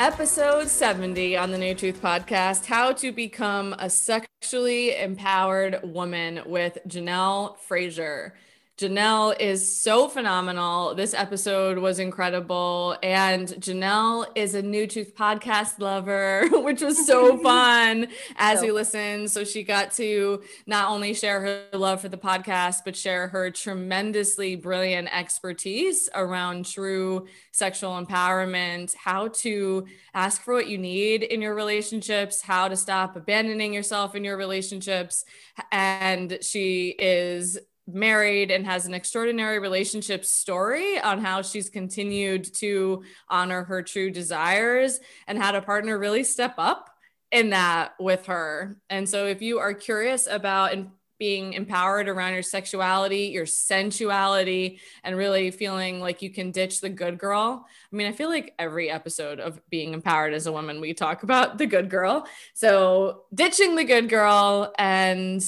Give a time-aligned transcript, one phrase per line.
[0.00, 6.78] Episode 70 on the New Truth Podcast How to Become a Sexually Empowered Woman with
[6.88, 8.34] Janelle Fraser.
[8.76, 10.96] Janelle is so phenomenal.
[10.96, 12.96] This episode was incredible.
[13.04, 18.72] And Janelle is a New Truth podcast lover, which was so fun as so we
[18.72, 19.30] listened.
[19.30, 23.48] So she got to not only share her love for the podcast, but share her
[23.52, 31.40] tremendously brilliant expertise around true sexual empowerment, how to ask for what you need in
[31.40, 35.24] your relationships, how to stop abandoning yourself in your relationships.
[35.70, 37.56] And she is
[37.86, 44.10] married and has an extraordinary relationship story on how she's continued to honor her true
[44.10, 46.90] desires and had a partner really step up
[47.30, 48.78] in that with her.
[48.88, 54.80] And so if you are curious about in- being empowered around your sexuality, your sensuality,
[55.04, 57.64] and really feeling like you can ditch the good girl.
[57.92, 61.22] I mean, I feel like every episode of being empowered as a woman, we talk
[61.22, 62.26] about the good girl.
[62.52, 65.42] So, ditching the good girl and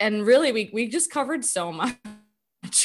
[0.00, 1.96] and really we we just covered so much.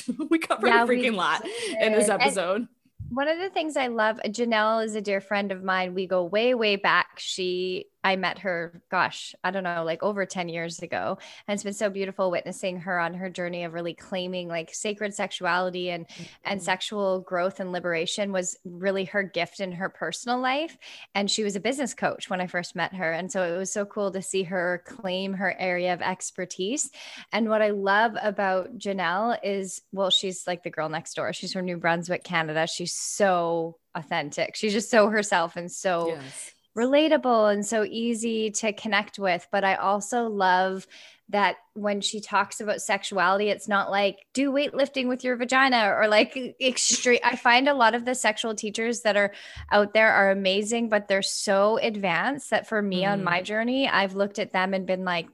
[0.30, 1.46] we covered yeah, a freaking lot
[1.80, 2.62] in this episode.
[2.62, 2.68] And
[3.10, 5.94] one of the things I love, Janelle is a dear friend of mine.
[5.94, 7.18] We go way, way back.
[7.18, 11.20] She I met her, gosh, I don't know, like over 10 years ago.
[11.48, 15.14] And it's been so beautiful witnessing her on her journey of really claiming like sacred
[15.14, 16.24] sexuality and mm-hmm.
[16.44, 20.76] and sexual growth and liberation was really her gift in her personal life.
[21.14, 23.12] And she was a business coach when I first met her.
[23.12, 26.90] And so it was so cool to see her claim her area of expertise.
[27.32, 31.32] And what I love about Janelle is, well, she's like the girl next door.
[31.32, 32.66] She's from New Brunswick, Canada.
[32.66, 34.56] She's so authentic.
[34.56, 39.48] She's just so herself and so yes relatable and so easy to connect with.
[39.52, 40.88] But I also love
[41.30, 46.08] that when she talks about sexuality, it's not like do weightlifting with your vagina or
[46.08, 47.20] like extreme.
[47.24, 49.34] I find a lot of the sexual teachers that are
[49.72, 53.12] out there are amazing, but they're so advanced that for me mm.
[53.12, 55.28] on my journey, I've looked at them and been like,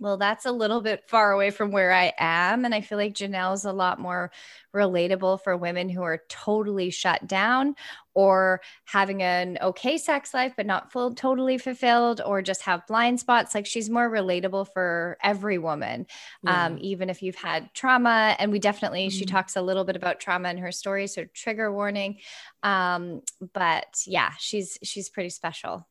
[0.00, 2.64] well, that's a little bit far away from where I am.
[2.64, 4.30] And I feel like Janelle's a lot more
[4.74, 7.76] relatable for women who are totally shut down
[8.14, 13.20] or having an okay sex life, but not full, totally fulfilled, or just have blind
[13.20, 13.54] spots.
[13.54, 16.06] Like she's more relatable for every woman,
[16.42, 16.66] yeah.
[16.66, 18.36] um, even if you've had trauma.
[18.38, 19.18] And we definitely, mm-hmm.
[19.18, 21.06] she talks a little bit about trauma in her story.
[21.06, 22.18] So trigger warning.
[22.62, 25.86] Um, but yeah, she's, she's pretty special.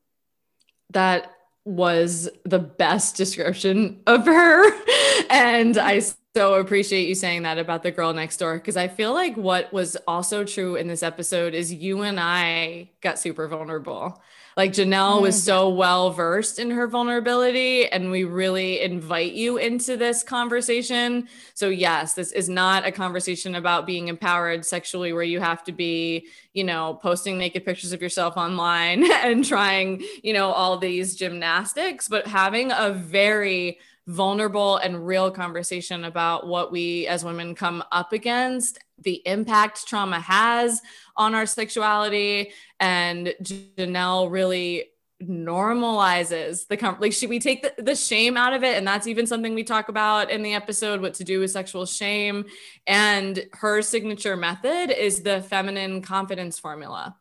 [0.92, 1.32] That
[1.66, 4.72] was the best description of her.
[5.30, 6.02] and I
[6.36, 9.72] so appreciate you saying that about the girl next door because I feel like what
[9.72, 14.20] was also true in this episode is you and I got super vulnerable.
[14.58, 15.46] Like Janelle was mm.
[15.46, 21.28] so well versed in her vulnerability, and we really invite you into this conversation.
[21.56, 25.72] So, yes, this is not a conversation about being empowered sexually where you have to
[25.72, 31.16] be, you know, posting naked pictures of yourself online and trying, you know, all these
[31.16, 37.84] gymnastics, but having a very vulnerable and real conversation about what we as women come
[37.92, 40.82] up against, the impact trauma has
[41.16, 42.52] on our sexuality.
[42.80, 44.86] And Janelle really
[45.22, 49.08] normalizes the com- like should we take the, the shame out of it and that's
[49.08, 52.46] even something we talk about in the episode what to do with sexual shame
[52.88, 57.16] and her signature method is the feminine confidence formula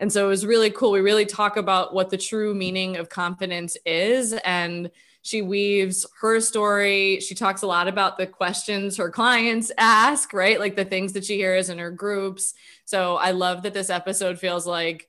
[0.00, 3.08] and so it was really cool we really talk about what the true meaning of
[3.08, 4.90] confidence is and
[5.24, 7.18] she weaves her story.
[7.20, 10.60] She talks a lot about the questions her clients ask, right?
[10.60, 12.52] Like the things that she hears in her groups.
[12.84, 15.08] So I love that this episode feels like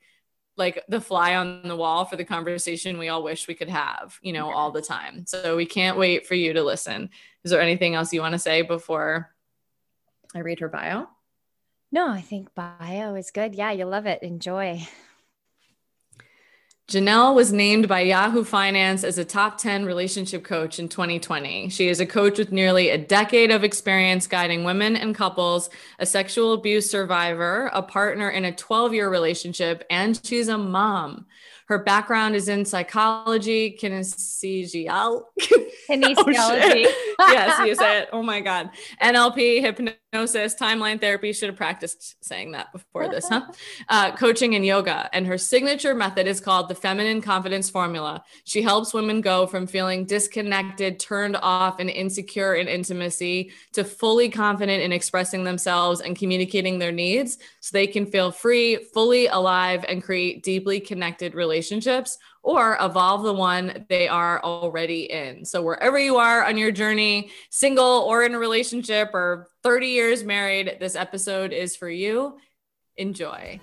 [0.56, 4.18] like the fly on the wall for the conversation we all wish we could have,
[4.22, 5.26] you know, all the time.
[5.26, 7.10] So we can't wait for you to listen.
[7.44, 9.36] Is there anything else you want to say before
[10.34, 11.10] I read her bio?
[11.92, 13.54] No, I think bio is good.
[13.54, 14.24] Yeah, you love it.
[14.24, 14.82] Enjoy.
[16.88, 21.70] Janelle was named by Yahoo Finance as a top 10 relationship coach in 2020.
[21.70, 26.06] She is a coach with nearly a decade of experience guiding women and couples, a
[26.06, 31.26] sexual abuse survivor, a partner in a 12 year relationship, and she's a mom.
[31.68, 34.86] Her background is in psychology, kinesiology.
[35.90, 36.86] Kinesiology.
[37.20, 38.10] oh, yes, you say it.
[38.14, 38.70] Oh my God.
[39.02, 41.34] NLP, hypnosis, timeline therapy.
[41.34, 43.42] Should have practiced saying that before this, huh?
[43.90, 45.10] Uh, coaching and yoga.
[45.14, 48.24] And her signature method is called the Feminine Confidence Formula.
[48.46, 54.30] She helps women go from feeling disconnected, turned off, and insecure in intimacy to fully
[54.30, 59.86] confident in expressing themselves and communicating their needs so they can feel free, fully alive,
[59.88, 65.44] and create deeply connected relationships or evolve the one they are already in.
[65.44, 70.24] So, wherever you are on your journey, single or in a relationship or 30 years
[70.24, 72.38] married, this episode is for you.
[72.98, 73.60] Enjoy.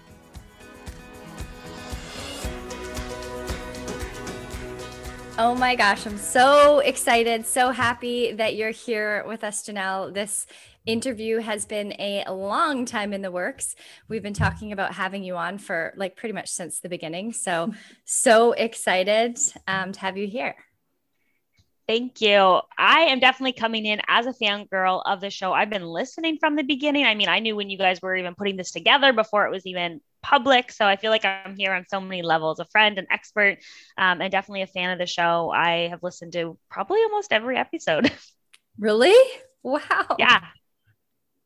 [5.38, 10.12] Oh my gosh, I'm so excited, so happy that you're here with us, Janelle.
[10.12, 10.46] This
[10.86, 13.74] interview has been a long time in the works.
[14.08, 17.32] We've been talking about having you on for like pretty much since the beginning.
[17.32, 17.72] So,
[18.04, 20.56] so excited um, to have you here.
[21.88, 22.60] Thank you.
[22.78, 25.52] I am definitely coming in as a fangirl of the show.
[25.52, 27.04] I've been listening from the beginning.
[27.04, 29.66] I mean, I knew when you guys were even putting this together before it was
[29.66, 30.70] even public.
[30.70, 33.58] So I feel like I'm here on so many levels a friend, an expert,
[33.98, 35.50] um, and definitely a fan of the show.
[35.50, 38.10] I have listened to probably almost every episode.
[38.78, 39.14] Really?
[39.62, 40.16] Wow.
[40.18, 40.40] Yeah.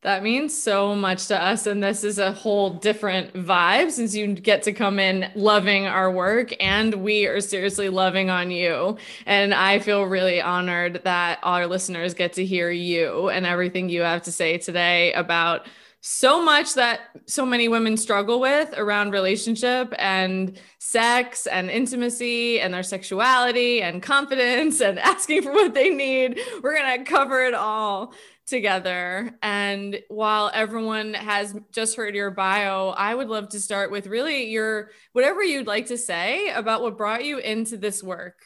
[0.03, 1.65] That means so much to us.
[1.65, 6.11] And this is a whole different vibe since you get to come in loving our
[6.11, 8.97] work and we are seriously loving on you.
[9.25, 14.01] And I feel really honored that our listeners get to hear you and everything you
[14.01, 15.67] have to say today about
[15.99, 22.71] so much that so many women struggle with around relationship and sex and intimacy and
[22.71, 26.39] their sexuality and confidence and asking for what they need.
[26.61, 28.13] We're going to cover it all
[28.47, 29.37] together.
[29.43, 34.45] And while everyone has just heard your bio, I would love to start with really
[34.45, 38.45] your whatever you'd like to say about what brought you into this work.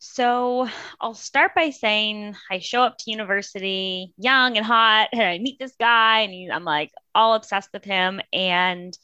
[0.00, 0.68] So
[1.00, 5.58] I'll start by saying I show up to university young and hot, and I meet
[5.58, 8.96] this guy, and I'm like all obsessed with him, and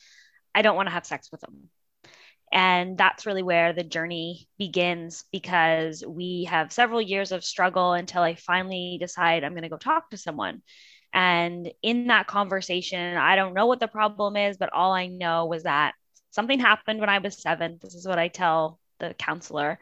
[0.55, 1.69] I don't want to have sex with him.
[2.55, 8.23] And that's really where the journey begins because we have several years of struggle until
[8.23, 10.63] I finally decide I'm going to go talk to someone.
[11.13, 15.47] And in that conversation, I don't know what the problem is, but all I know
[15.47, 15.95] was that
[16.31, 17.81] something happened when I was seven.
[17.83, 19.81] This is what I tell the counselor.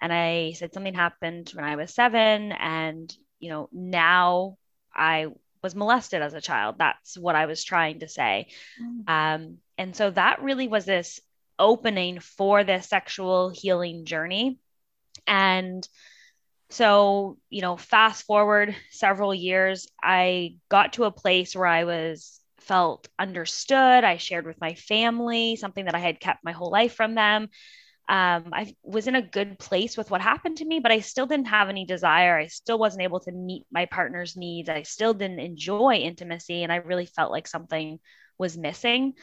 [0.00, 2.52] And I said something happened when I was seven.
[2.52, 4.56] And, you know, now
[4.94, 5.26] I
[5.62, 6.76] was molested as a child.
[6.78, 8.48] That's what I was trying to say.
[8.82, 9.08] Mm.
[9.08, 11.20] Um, and so that really was this
[11.58, 14.58] opening for this sexual healing journey.
[15.26, 15.86] And
[16.70, 22.40] so, you know, fast forward several years, I got to a place where I was
[22.58, 24.04] felt understood.
[24.04, 27.48] I shared with my family something that I had kept my whole life from them.
[28.06, 31.26] Um, I was in a good place with what happened to me, but I still
[31.26, 32.36] didn't have any desire.
[32.36, 34.68] I still wasn't able to meet my partner's needs.
[34.68, 37.98] I still didn't enjoy intimacy, and I really felt like something
[38.38, 39.14] was missing.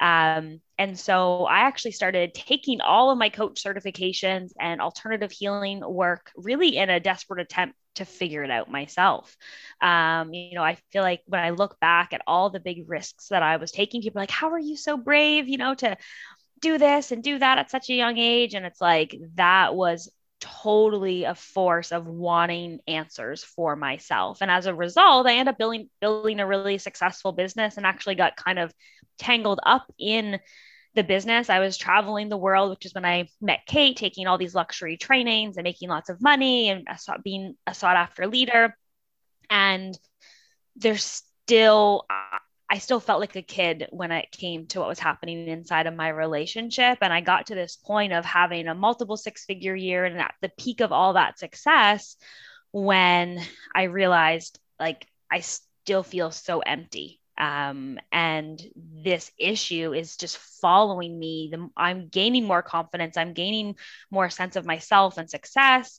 [0.00, 5.82] Um, and so I actually started taking all of my coach certifications and alternative healing
[5.86, 9.36] work really in a desperate attempt to figure it out myself.
[9.82, 13.28] Um, you know, I feel like when I look back at all the big risks
[13.28, 15.96] that I was taking, people like, how are you so brave, you know, to
[16.60, 18.54] do this and do that at such a young age?
[18.54, 20.10] And it's like, that was
[20.40, 24.38] totally a force of wanting answers for myself.
[24.40, 28.14] And as a result, I ended up building building a really successful business and actually
[28.14, 28.72] got kind of
[29.18, 30.40] tangled up in
[30.94, 31.50] the business.
[31.50, 34.96] I was traveling the world, which is when I met Kate, taking all these luxury
[34.96, 36.86] trainings and making lots of money and
[37.22, 38.76] being a sought after leader.
[39.48, 39.96] And
[40.76, 42.06] there's still,
[42.70, 45.96] I still felt like a kid when it came to what was happening inside of
[45.96, 46.98] my relationship.
[47.00, 50.34] And I got to this point of having a multiple six figure year and at
[50.40, 52.16] the peak of all that success
[52.70, 53.42] when
[53.74, 57.20] I realized like I still feel so empty.
[57.36, 61.48] Um, and this issue is just following me.
[61.50, 63.16] The, i'm gaining more confidence.
[63.16, 63.76] I'm gaining
[64.12, 65.98] more sense of myself and success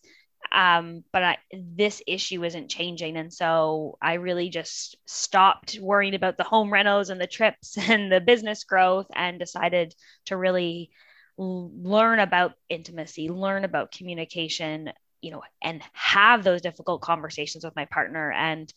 [0.51, 3.17] um, but I, this issue isn't changing.
[3.17, 8.11] And so i really just stopped worrying about the home rentals and the trips and
[8.11, 9.93] the business growth and decided
[10.25, 10.91] to really
[11.37, 17.85] learn about intimacy learn about communication you know and have those difficult conversations with my
[17.85, 18.31] partner.
[18.31, 18.71] And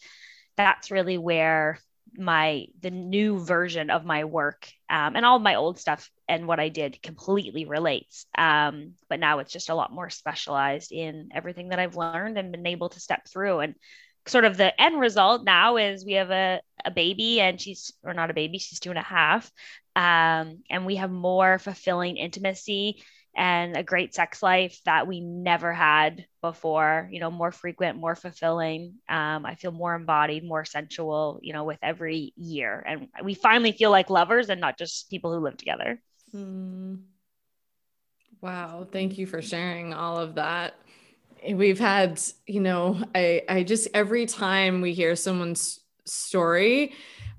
[0.57, 1.79] that's really where
[2.17, 6.61] my the new version of my work um, and all my old stuff and what
[6.61, 8.27] I did completely relates.
[8.37, 12.53] Um, but now it's just a lot more specialized in everything that I've learned and
[12.53, 13.61] been able to step through.
[13.61, 13.75] And
[14.27, 18.15] sort of the end result now is we have a, a baby and she's or
[18.15, 19.51] not a baby she's two and a half
[19.97, 23.03] um, and we have more fulfilling intimacy
[23.37, 28.15] and a great sex life that we never had before you know more frequent more
[28.15, 33.35] fulfilling um, i feel more embodied more sensual you know with every year and we
[33.35, 36.01] finally feel like lovers and not just people who live together
[36.35, 36.99] mm.
[38.41, 38.87] wow.
[38.91, 40.75] Thank you for sharing all of that.
[41.53, 46.95] We've had you know i i just every time we hear someone's story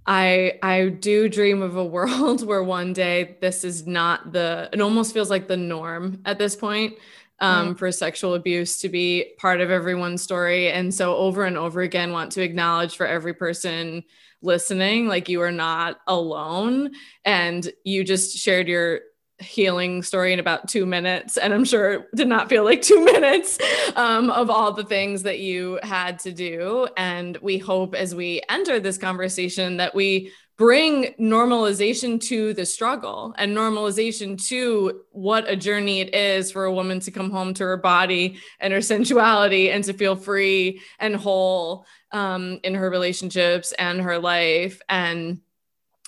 [0.05, 4.79] i i do dream of a world where one day this is not the it
[4.79, 6.93] almost feels like the norm at this point
[7.39, 7.77] um, mm.
[7.77, 12.11] for sexual abuse to be part of everyone's story and so over and over again
[12.11, 14.03] want to acknowledge for every person
[14.41, 16.91] listening like you are not alone
[17.25, 19.01] and you just shared your
[19.39, 21.37] healing story in about two minutes.
[21.37, 23.57] And I'm sure it did not feel like two minutes
[23.95, 26.87] um, of all the things that you had to do.
[26.95, 33.33] And we hope as we enter this conversation that we bring normalization to the struggle
[33.37, 37.63] and normalization to what a journey it is for a woman to come home to
[37.63, 43.73] her body and her sensuality and to feel free and whole um, in her relationships
[43.73, 44.81] and her life.
[44.87, 45.41] And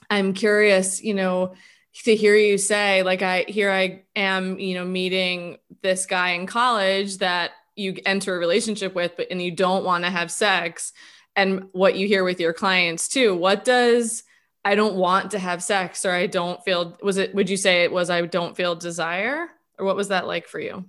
[0.10, 1.56] I'm curious, you know,
[2.04, 6.46] to hear you say like i here i am you know meeting this guy in
[6.46, 10.94] college that you enter a relationship with but and you don't want to have sex
[11.36, 14.24] and what you hear with your clients too what does
[14.68, 17.84] i don't want to have sex or i don't feel was it would you say
[17.84, 19.48] it was i don't feel desire?
[19.80, 20.86] Or what was that like for you?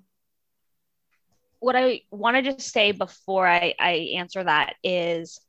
[1.61, 5.41] What i want to just say before i i answer that is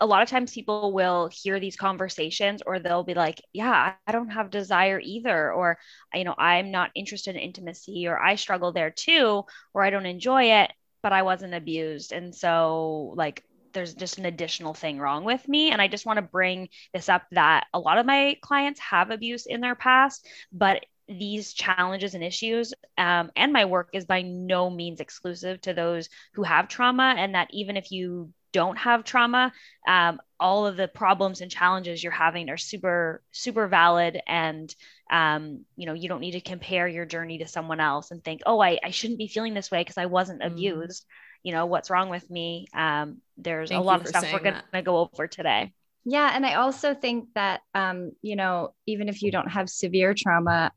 [0.00, 4.12] a lot of times people will hear these conversations or they'll be like yeah i
[4.12, 5.78] don't have desire either or
[6.12, 10.06] you know i'm not interested in intimacy or i struggle there too or i don't
[10.06, 10.72] enjoy it
[11.02, 12.12] but i wasn't abused.
[12.12, 16.16] And so like there's just an additional thing wrong with me and i just want
[16.16, 20.26] to bring this up that a lot of my clients have abuse in their past
[20.52, 25.74] but these challenges and issues um, and my work is by no means exclusive to
[25.74, 29.52] those who have trauma and that even if you don't have trauma,
[29.88, 34.20] um, all of the problems and challenges you're having are super, super valid.
[34.26, 34.74] And,
[35.10, 38.42] um, you know, you don't need to compare your journey to someone else and think,
[38.46, 40.46] oh, I, I shouldn't be feeling this way because I wasn't mm.
[40.46, 41.06] abused.
[41.42, 42.66] You know, what's wrong with me?
[42.74, 45.72] Um, there's Thank a lot of stuff we're going to go over today.
[46.04, 46.30] Yeah.
[46.34, 50.72] And I also think that, um, you know, even if you don't have severe trauma,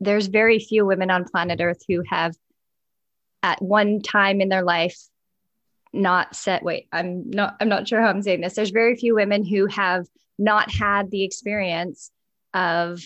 [0.00, 2.34] there's very few women on planet Earth who have
[3.42, 4.96] at one time in their life
[5.92, 9.14] not set wait i'm not i'm not sure how i'm saying this there's very few
[9.14, 10.06] women who have
[10.38, 12.10] not had the experience
[12.54, 13.02] of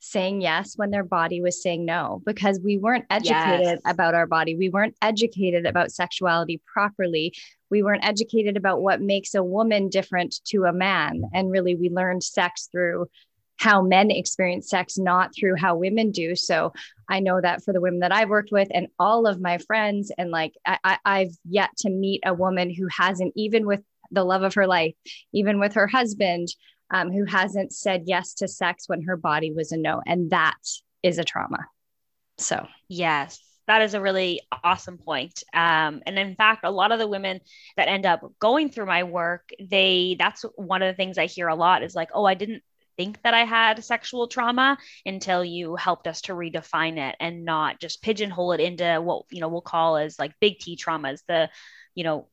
[0.00, 3.80] saying yes when their body was saying no because we weren't educated yes.
[3.84, 7.34] about our body we weren't educated about sexuality properly
[7.70, 11.90] we weren't educated about what makes a woman different to a man and really we
[11.90, 13.06] learned sex through
[13.60, 16.34] how men experience sex, not through how women do.
[16.34, 16.72] So
[17.10, 20.10] I know that for the women that I've worked with and all of my friends,
[20.16, 24.42] and like I, I've yet to meet a woman who hasn't, even with the love
[24.42, 24.94] of her life,
[25.34, 26.48] even with her husband,
[26.90, 30.02] um, who hasn't said yes to sex when her body was a no.
[30.06, 30.58] And that
[31.02, 31.66] is a trauma.
[32.38, 33.38] So, yes
[33.70, 35.44] that is a really awesome point.
[35.54, 37.38] Um, and in fact, a lot of the women
[37.76, 41.46] that end up going through my work, they that's one of the things I hear
[41.46, 42.64] a lot is like, oh, I didn't
[42.96, 47.78] think that I had sexual trauma until you helped us to redefine it and not
[47.78, 51.48] just pigeonhole it into what you know we'll call as like big T traumas, the
[51.94, 52.26] you know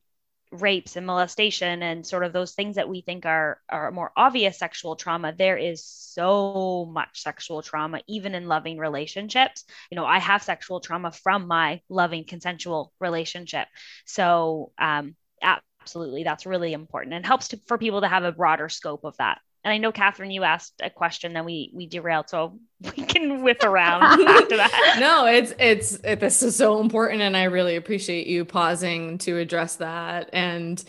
[0.50, 4.58] rapes and molestation and sort of those things that we think are are more obvious
[4.58, 9.64] sexual trauma there is so much sexual trauma even in loving relationships.
[9.90, 13.68] You know i have sexual trauma from my loving consensual relationship.
[14.06, 18.68] So um absolutely that's really important and helps to, for people to have a broader
[18.68, 22.28] scope of that and I know Catherine, you asked a question, that we we derailed,
[22.28, 22.58] so
[22.96, 24.96] we can whip around after that.
[25.00, 29.38] No, it's it's it, this is so important, and I really appreciate you pausing to
[29.38, 30.30] address that.
[30.32, 30.82] And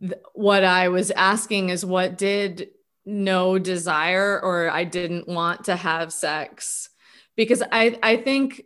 [0.00, 2.68] th- what I was asking is, what did
[3.06, 6.90] no desire or I didn't want to have sex?
[7.36, 8.62] Because I I think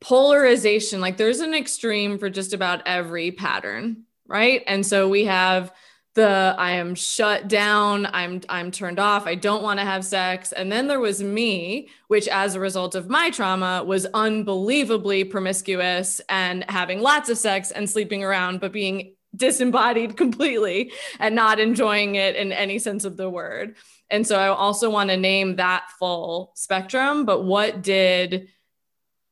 [0.00, 4.62] polarization, like there's an extreme for just about every pattern, right?
[4.66, 5.72] And so we have
[6.14, 10.52] the I am shut down, I'm I'm turned off, I don't want to have sex.
[10.52, 16.20] And then there was me, which as a result of my trauma was unbelievably promiscuous
[16.28, 22.16] and having lots of sex and sleeping around but being disembodied completely and not enjoying
[22.16, 23.76] it in any sense of the word.
[24.10, 28.48] And so I also want to name that full spectrum, but what did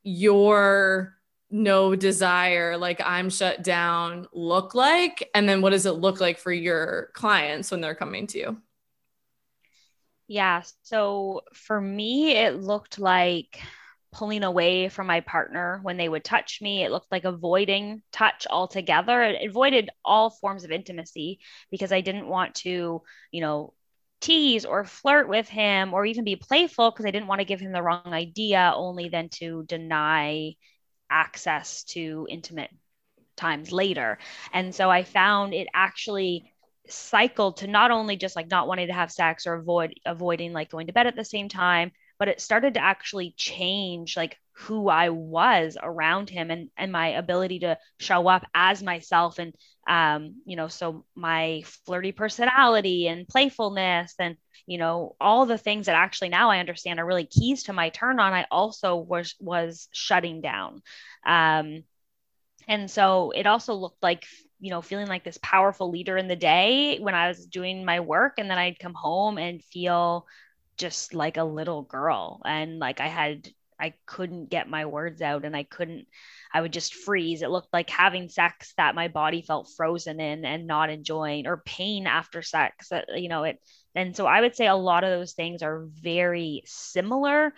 [0.02, 1.19] your
[1.50, 5.28] no desire, like I'm shut down, look like?
[5.34, 8.62] And then what does it look like for your clients when they're coming to you?
[10.28, 10.62] Yeah.
[10.82, 13.60] So for me, it looked like
[14.12, 16.84] pulling away from my partner when they would touch me.
[16.84, 19.22] It looked like avoiding touch altogether.
[19.22, 21.40] It avoided all forms of intimacy
[21.70, 23.02] because I didn't want to,
[23.32, 23.74] you know,
[24.20, 27.60] tease or flirt with him or even be playful because I didn't want to give
[27.60, 30.54] him the wrong idea, only then to deny
[31.10, 32.70] access to intimate
[33.36, 34.18] times later.
[34.52, 36.52] And so I found it actually
[36.88, 40.70] cycled to not only just like not wanting to have sex or avoid avoiding like
[40.70, 44.88] going to bed at the same time, but it started to actually change like who
[44.88, 49.54] I was around him and and my ability to show up as myself and
[49.88, 54.36] um you know so my flirty personality and playfulness and
[54.66, 57.88] you know all the things that actually now I understand are really keys to my
[57.90, 60.82] turn on I also was was shutting down.
[61.26, 61.84] Um
[62.68, 64.24] and so it also looked like
[64.60, 68.00] you know feeling like this powerful leader in the day when I was doing my
[68.00, 70.26] work and then I'd come home and feel
[70.76, 73.48] just like a little girl and like I had
[73.80, 76.06] I couldn't get my words out and I couldn't
[76.52, 77.42] I would just freeze.
[77.42, 81.62] It looked like having sex that my body felt frozen in and not enjoying or
[81.64, 82.88] pain after sex.
[82.88, 83.58] That you know it
[83.94, 87.52] and so I would say a lot of those things are very similar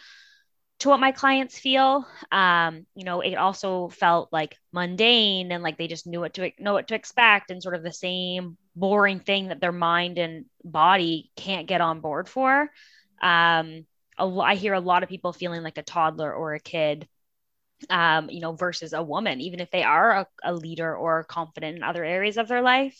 [0.82, 2.04] to what my clients feel.
[2.32, 6.50] Um, you know, it also felt like mundane and like they just knew what to
[6.58, 10.46] know what to expect and sort of the same boring thing that their mind and
[10.64, 12.68] body can't get on board for.
[13.22, 13.86] Um,
[14.22, 17.08] a, I hear a lot of people feeling like a toddler or a kid,
[17.90, 21.76] um, you know, versus a woman, even if they are a, a leader or confident
[21.76, 22.98] in other areas of their life.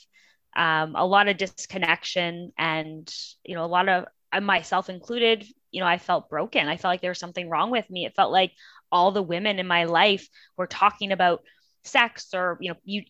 [0.55, 3.11] Um, a lot of disconnection and,
[3.45, 4.07] you know, a lot of
[4.43, 6.69] myself included, you know, I felt broken.
[6.69, 8.05] I felt like there was something wrong with me.
[8.05, 8.53] It felt like
[8.91, 11.43] all the women in my life were talking about
[11.85, 13.03] sex or, you know, you,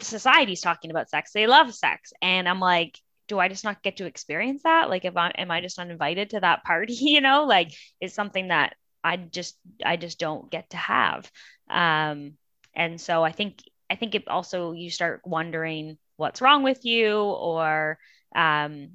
[0.00, 1.32] society's talking about sex.
[1.32, 2.12] They love sex.
[2.20, 2.98] And I'm like,
[3.30, 4.90] do I just not get to experience that?
[4.90, 6.94] Like, if I am I just not invited to that party?
[7.00, 11.30] You know, like it's something that I just I just don't get to have.
[11.70, 12.32] Um,
[12.74, 17.16] and so I think I think it also you start wondering what's wrong with you
[17.18, 17.98] or
[18.34, 18.90] um,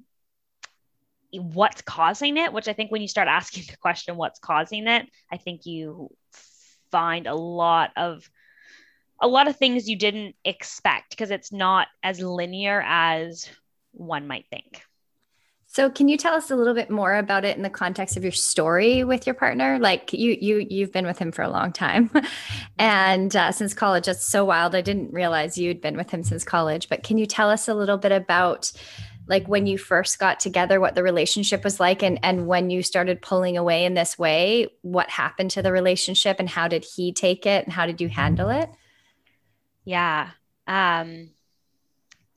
[1.31, 2.51] what's causing it.
[2.51, 6.09] Which I think when you start asking the question what's causing it, I think you
[6.91, 8.29] find a lot of
[9.21, 13.49] a lot of things you didn't expect because it's not as linear as
[13.95, 14.83] one might think.
[15.75, 18.23] So can you tell us a little bit more about it in the context of
[18.23, 19.77] your story with your partner?
[19.77, 22.09] Like you you you've been with him for a long time
[22.79, 24.73] and uh, since college that's so wild.
[24.73, 27.73] I didn't realize you'd been with him since college, but can you tell us a
[27.73, 28.71] little bit about
[29.27, 32.81] like when you first got together what the relationship was like and and when you
[32.81, 37.11] started pulling away in this way, what happened to the relationship and how did he
[37.11, 38.69] take it and how did you handle it?
[39.83, 40.29] Yeah.
[40.67, 41.31] Um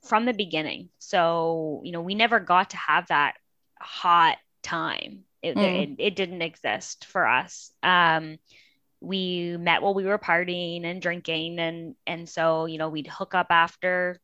[0.09, 0.89] from the beginning.
[0.99, 3.35] So, you know, we never got to have that
[3.81, 5.25] hot time.
[5.43, 5.83] It, mm.
[5.83, 7.71] it, it, didn't exist for us.
[7.83, 8.39] Um,
[9.01, 13.35] we met while we were partying and drinking and and so you know we'd hook
[13.35, 14.21] up after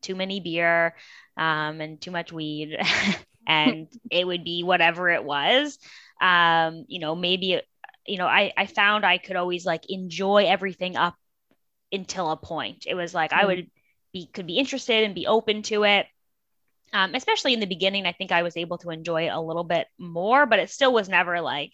[0.00, 0.94] too many beer
[1.36, 2.78] um, and too much weed
[3.46, 5.78] and it would be whatever it was
[6.20, 7.60] um, you know maybe
[8.06, 11.14] you know I, I found i could always like enjoy everything up
[11.92, 13.40] until a point it was like mm.
[13.40, 13.70] i would
[14.12, 16.06] be could be interested and be open to it.
[16.92, 19.62] Um, especially in the beginning, I think I was able to enjoy it a little
[19.64, 21.72] bit more, but it still was never like,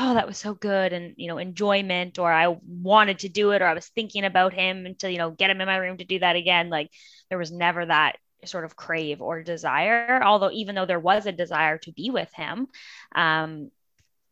[0.00, 3.62] oh, that was so good and you know, enjoyment, or I wanted to do it,
[3.62, 6.04] or I was thinking about him until you know, get him in my room to
[6.04, 6.70] do that again.
[6.70, 6.90] Like
[7.28, 11.32] there was never that sort of crave or desire, although even though there was a
[11.32, 12.66] desire to be with him.
[13.14, 13.70] Um,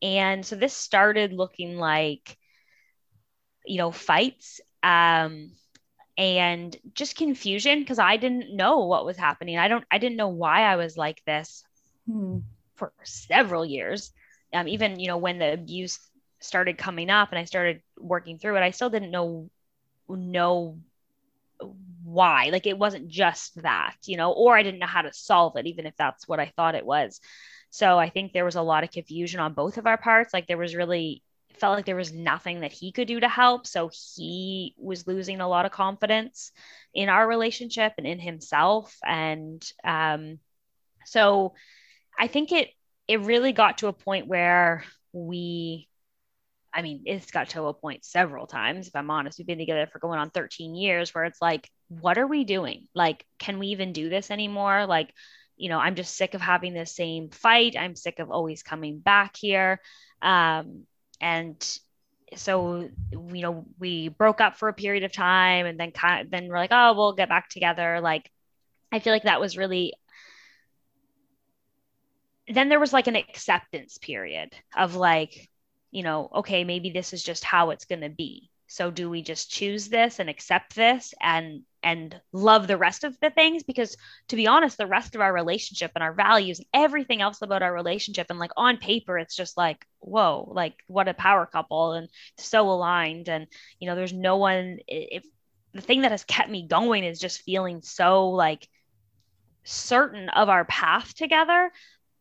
[0.03, 2.37] and so this started looking like,
[3.65, 4.61] you know, fights.
[4.83, 5.51] Um,
[6.19, 9.59] and just confusion because I didn't know what was happening.
[9.59, 11.65] I don't I didn't know why I was like this
[12.07, 12.39] hmm.
[12.77, 14.13] for several years.
[14.53, 15.99] Um, even you know when the abuse
[16.41, 19.51] started coming up and I started working through it, I still didn't know
[20.09, 20.79] know
[22.05, 22.49] why.
[22.51, 25.67] Like it wasn't just that, you know, or I didn't know how to solve it,
[25.67, 27.21] even if that's what I thought it was.
[27.71, 30.33] So I think there was a lot of confusion on both of our parts.
[30.33, 31.23] Like there was really
[31.59, 33.67] felt like there was nothing that he could do to help.
[33.67, 36.53] So he was losing a lot of confidence
[36.95, 38.97] in our relationship and in himself.
[39.05, 40.39] And um,
[41.05, 41.55] so
[42.19, 42.71] I think it
[43.09, 45.89] it really got to a point where we
[46.77, 49.39] I mean, it's got to a point several times, if I'm honest.
[49.39, 52.87] We've been together for going on 13 years where it's like, what are we doing?
[52.95, 54.85] Like, can we even do this anymore?
[54.85, 55.11] Like,
[55.57, 57.77] you know, I'm just sick of having the same fight.
[57.79, 59.81] I'm sick of always coming back here.
[60.21, 60.85] Um,
[61.21, 61.79] and
[62.35, 66.31] so, you know, we broke up for a period of time and then kind of,
[66.31, 68.01] then we're like, oh, we'll get back together.
[68.01, 68.31] Like,
[68.91, 69.93] I feel like that was really
[72.49, 75.49] then there was like an acceptance period of like,
[75.91, 78.51] you know, okay, maybe this is just how it's going to be.
[78.67, 83.17] So do we just choose this and accept this and and love the rest of
[83.21, 83.63] the things?
[83.63, 83.97] Because
[84.29, 87.63] to be honest the rest of our relationship and our values and everything else about
[87.63, 91.93] our relationship and like on paper it's just like whoa like what a power couple
[91.93, 93.29] and so aligned.
[93.29, 93.47] And
[93.79, 95.25] you know there's no one if
[95.73, 98.67] the thing that has kept me going is just feeling so like
[99.65, 101.71] certain of our path together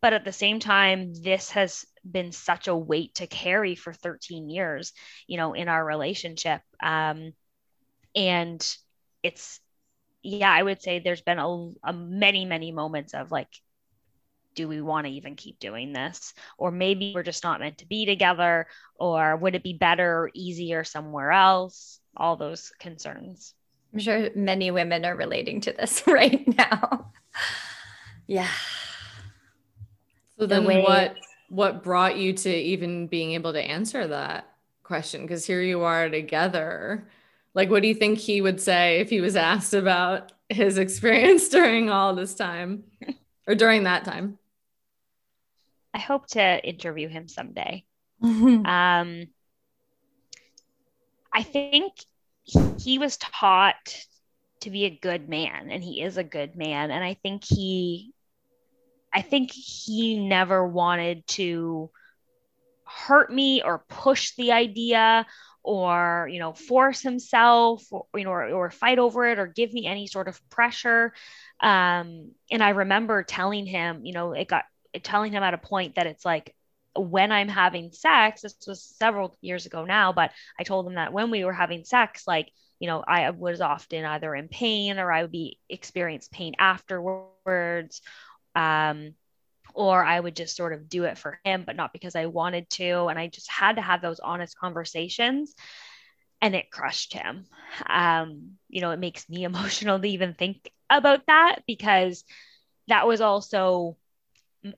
[0.05, 4.51] but at the same time this has been such a weight to carry for 13
[4.51, 4.93] years
[5.25, 6.61] you know in our relationship.
[6.79, 7.33] Um
[8.15, 8.61] and
[9.23, 9.59] it's
[10.21, 13.49] yeah i would say there's been a, a many many moments of like
[14.53, 16.33] do we want to even keep doing this?
[16.57, 20.31] Or maybe we're just not meant to be together or would it be better or
[20.33, 21.99] easier somewhere else?
[22.15, 23.53] All those concerns.
[23.91, 27.11] I'm sure many women are relating to this right now.
[28.27, 28.47] Yeah
[30.39, 31.15] so then the way- what
[31.49, 34.51] what brought you to even being able to answer that
[34.83, 37.07] question because here you are together
[37.55, 41.47] like, what do you think he would say if he was asked about his experience
[41.49, 42.83] during all this time
[43.47, 44.37] or during that time?
[45.93, 47.85] I hope to interview him someday.
[48.21, 48.65] um,
[51.33, 51.93] I think
[52.43, 54.05] he was taught
[54.59, 56.91] to be a good man, and he is a good man.
[56.91, 58.13] And I think he,
[59.15, 61.89] I think he never wanted to
[62.83, 65.25] hurt me or push the idea
[65.63, 69.73] or you know force himself or you know or, or fight over it or give
[69.73, 71.13] me any sort of pressure.
[71.61, 74.65] Um and i remember telling him you know it got
[75.01, 76.53] telling him at a point that it's like
[76.95, 81.13] when i'm having sex this was several years ago now but i told him that
[81.13, 82.49] when we were having sex like
[82.79, 88.01] you know i was often either in pain or i would be experience pain afterwards
[88.55, 89.13] um
[89.75, 92.69] or I would just sort of do it for him, but not because I wanted
[92.71, 93.07] to.
[93.07, 95.53] And I just had to have those honest conversations.
[96.41, 97.45] And it crushed him.
[97.87, 102.23] Um, you know, it makes me emotional to even think about that because
[102.87, 103.97] that was also,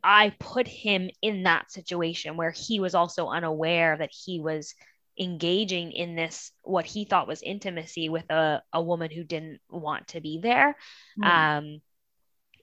[0.04, 4.74] I put him in that situation where he was also unaware that he was
[5.20, 10.08] engaging in this what he thought was intimacy with a, a woman who didn't want
[10.10, 10.78] to be there
[11.20, 11.26] mm.
[11.26, 11.82] um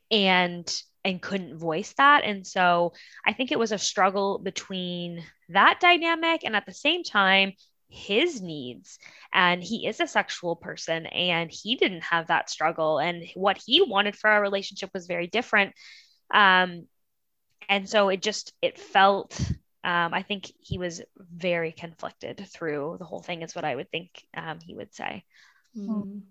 [0.08, 0.72] and
[1.04, 2.24] and couldn't voice that.
[2.24, 2.94] And so
[3.26, 7.52] I think it was a struggle between that dynamic and at the same time,
[7.88, 8.98] his needs.
[9.32, 12.98] And he is a sexual person and he didn't have that struggle.
[12.98, 15.74] And what he wanted for our relationship was very different.
[16.32, 16.86] Um,
[17.68, 19.38] and so it just, it felt,
[19.84, 23.90] um, I think he was very conflicted through the whole thing, is what I would
[23.90, 25.24] think um, he would say.
[25.76, 26.22] Mm.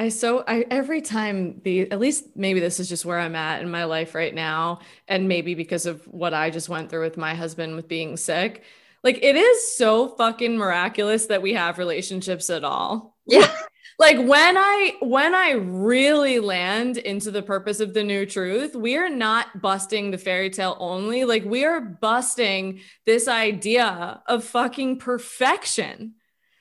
[0.00, 3.60] I so I every time the at least maybe this is just where I'm at
[3.60, 7.18] in my life right now and maybe because of what I just went through with
[7.18, 8.62] my husband with being sick.
[9.04, 13.18] Like it is so fucking miraculous that we have relationships at all.
[13.26, 13.54] Yeah.
[13.98, 18.96] like when I when I really land into the purpose of the new truth, we
[18.96, 21.24] are not busting the fairy tale only.
[21.24, 26.14] Like we are busting this idea of fucking perfection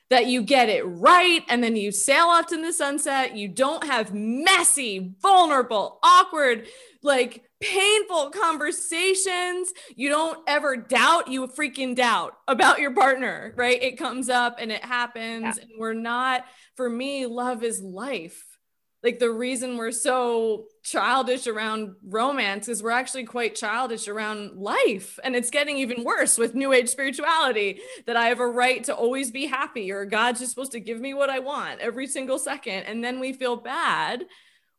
[0.10, 3.36] that you get it right and then you sail off in the sunset.
[3.36, 6.68] You don't have messy, vulnerable, awkward,
[7.04, 9.72] like painful conversations.
[9.96, 13.82] You don't ever doubt, you freaking doubt about your partner, right?
[13.82, 15.58] It comes up and it happens.
[15.58, 15.64] Yeah.
[15.64, 16.46] And we're not,
[16.76, 18.49] for me, love is life
[19.04, 25.18] like the reason we're so childish around romance is we're actually quite childish around life.
[25.24, 28.96] And it's getting even worse with new age spirituality that i have a right to
[28.96, 32.40] always be happy or god's just supposed to give me what i want every single
[32.40, 32.84] second.
[32.84, 34.26] And then we feel bad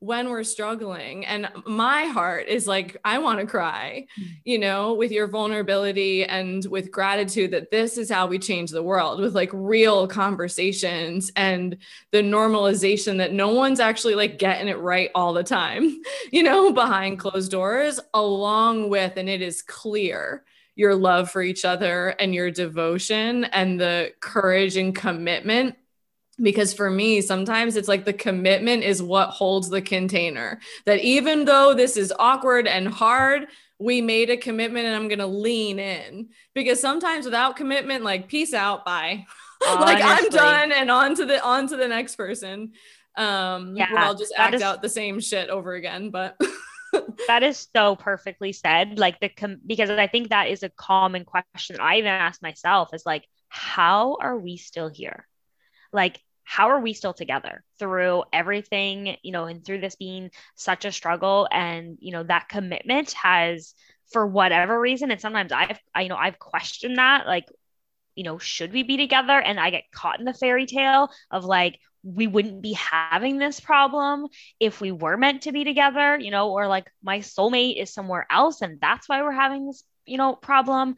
[0.01, 1.27] when we're struggling.
[1.27, 4.29] And my heart is like, I want to cry, mm.
[4.45, 8.83] you know, with your vulnerability and with gratitude that this is how we change the
[8.83, 11.77] world with like real conversations and
[12.13, 16.01] the normalization that no one's actually like getting it right all the time,
[16.33, 20.45] you know, behind closed doors, along with, and it is clear
[20.77, 25.77] your love for each other and your devotion and the courage and commitment
[26.43, 30.61] because for me sometimes it's like the commitment is what holds the container.
[30.87, 33.49] That even though this is awkward and hard
[33.79, 36.29] we made a commitment and i'm going to lean in.
[36.55, 39.27] Because sometimes without commitment like peace out bye.
[39.63, 42.73] Like i'm done and on to the on to the next person.
[43.17, 46.41] Um yeah i'll just act is, out the same shit over again but
[47.27, 48.99] that is so perfectly said.
[48.99, 52.91] Like the com- because I think that is a common question I even ask myself
[52.95, 55.27] is like, how are we still here?
[55.93, 60.85] Like, how are we still together through everything, you know, and through this being such
[60.85, 61.47] a struggle?
[61.53, 63.73] And, you know, that commitment has,
[64.13, 67.47] for whatever reason, and sometimes I've, I, you know, I've questioned that, like,
[68.17, 69.41] you know, should we be together?
[69.41, 73.61] And I get caught in the fairy tale of like, we wouldn't be having this
[73.61, 74.27] problem
[74.59, 78.27] if we were meant to be together, you know, or like my soulmate is somewhere
[78.29, 80.97] else and that's why we're having this, you know, problem.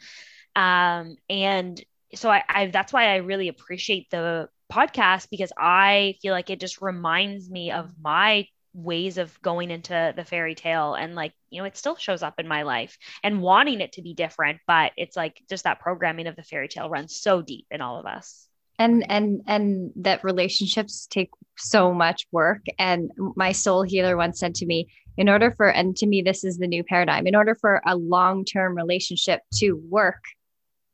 [0.57, 1.79] Um, and
[2.15, 6.61] so I, I that's why I really appreciate the podcast because I feel like it
[6.61, 8.03] just reminds me of mm-hmm.
[8.03, 12.23] my ways of going into the fairy tale and like you know it still shows
[12.23, 15.79] up in my life and wanting it to be different but it's like just that
[15.79, 18.49] programming of the fairy tale runs so deep in all of us.
[18.79, 22.65] And and and that relationships take so much work.
[22.79, 26.43] And my soul healer once said to me in order for and to me this
[26.43, 30.23] is the new paradigm in order for a long-term relationship to work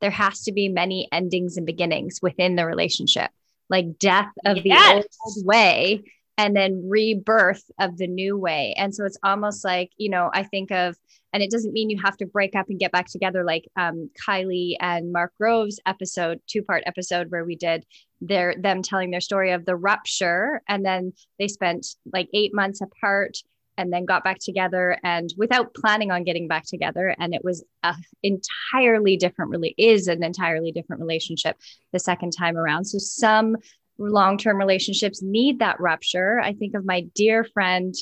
[0.00, 3.30] there has to be many endings and beginnings within the relationship
[3.70, 5.04] like death of yes.
[5.04, 6.04] the old way
[6.38, 8.72] and then rebirth of the new way.
[8.78, 10.96] And so it's almost like, you know, I think of,
[11.32, 14.08] and it doesn't mean you have to break up and get back together like um,
[14.26, 17.84] Kylie and Mark Groves episode, two part episode where we did
[18.20, 20.62] their them telling their story of the rupture.
[20.68, 23.38] And then they spent like eight months apart
[23.78, 27.14] and then got back together and without planning on getting back together.
[27.18, 31.56] And it was a entirely different really is an entirely different relationship
[31.92, 32.84] the second time around.
[32.84, 33.56] So some
[33.98, 36.40] long-term relationships need that rupture.
[36.40, 37.94] I think of my dear friend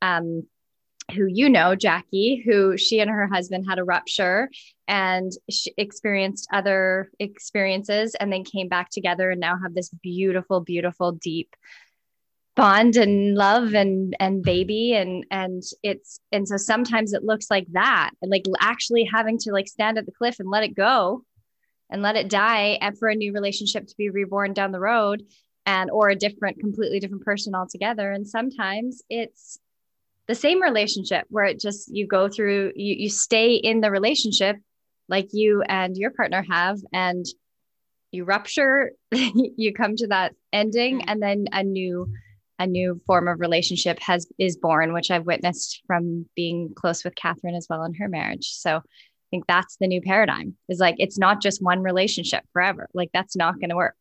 [0.00, 0.44] um,
[1.12, 4.48] who you know jackie who she and her husband had a rupture
[4.88, 10.60] and she experienced other experiences and then came back together and now have this beautiful
[10.60, 11.54] beautiful deep
[12.56, 17.66] bond and love and and baby and and it's and so sometimes it looks like
[17.72, 21.24] that and like actually having to like stand at the cliff and let it go
[21.90, 25.22] and let it die and for a new relationship to be reborn down the road
[25.66, 29.58] and or a different completely different person altogether and sometimes it's
[30.28, 34.56] the same relationship where it just you go through you you stay in the relationship
[35.08, 37.26] like you and your partner have and
[38.12, 41.08] you rupture you come to that ending mm-hmm.
[41.10, 42.06] and then a new
[42.58, 47.14] a new form of relationship has is born, which I've witnessed from being close with
[47.14, 48.50] Catherine as well in her marriage.
[48.52, 48.80] So I
[49.30, 52.88] think that's the new paradigm is like it's not just one relationship forever.
[52.94, 53.96] Like that's not going to work.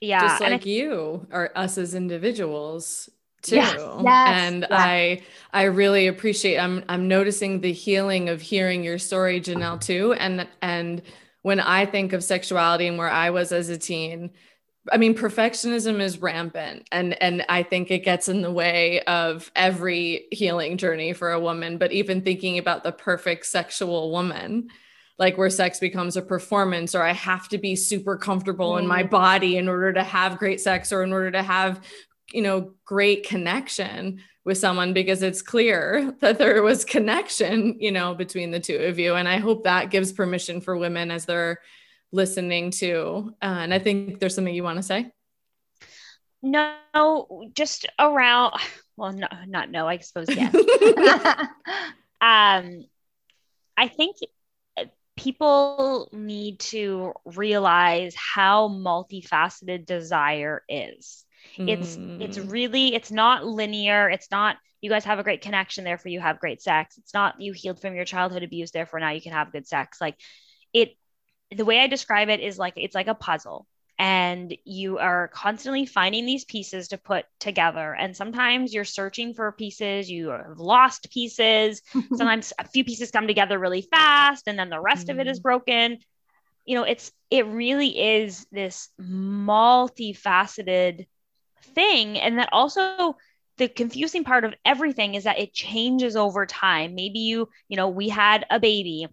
[0.00, 0.20] Yeah.
[0.20, 3.08] Just like you or us as individuals
[3.42, 3.56] too.
[3.56, 4.76] Yes, yes, and yeah.
[4.76, 10.12] I I really appreciate I'm I'm noticing the healing of hearing your story, Janelle, too.
[10.14, 11.02] And and
[11.42, 14.30] when I think of sexuality and where I was as a teen,
[14.90, 19.50] I mean, perfectionism is rampant, and and I think it gets in the way of
[19.54, 21.78] every healing journey for a woman.
[21.78, 24.68] But even thinking about the perfect sexual woman,
[25.20, 29.04] like where sex becomes a performance, or I have to be super comfortable in my
[29.04, 29.10] mm.
[29.10, 31.80] body in order to have great sex, or in order to have,
[32.32, 38.14] you know, great connection with someone, because it's clear that there was connection, you know,
[38.14, 39.14] between the two of you.
[39.14, 41.60] And I hope that gives permission for women as they're
[42.12, 43.34] listening to.
[43.42, 45.10] Uh, and I think there's something you want to say.
[46.42, 48.54] No, just around.
[48.96, 49.88] Well, no, not no.
[49.88, 50.54] I suppose yes.
[52.20, 52.84] um,
[53.76, 54.16] I think
[55.16, 61.24] people need to realize how multifaceted desire is.
[61.56, 62.20] It's mm.
[62.20, 64.08] it's really it's not linear.
[64.08, 66.96] It's not you guys have a great connection, therefore you have great sex.
[66.98, 70.00] It's not you healed from your childhood abuse, therefore now you can have good sex.
[70.00, 70.16] Like
[70.72, 70.96] it
[71.56, 73.66] the way I describe it is like it's like a puzzle.
[73.98, 77.94] And you are constantly finding these pieces to put together.
[77.94, 81.82] And sometimes you're searching for pieces you have lost pieces.
[81.92, 85.10] Sometimes a few pieces come together really fast and then the rest mm.
[85.10, 85.42] of it is mm.
[85.42, 85.98] broken.
[86.64, 91.06] You know it's it really is this multifaceted
[91.74, 92.18] thing.
[92.18, 93.16] And that also
[93.58, 96.94] the confusing part of everything is that it changes over time.
[96.94, 99.06] Maybe you you know we had a baby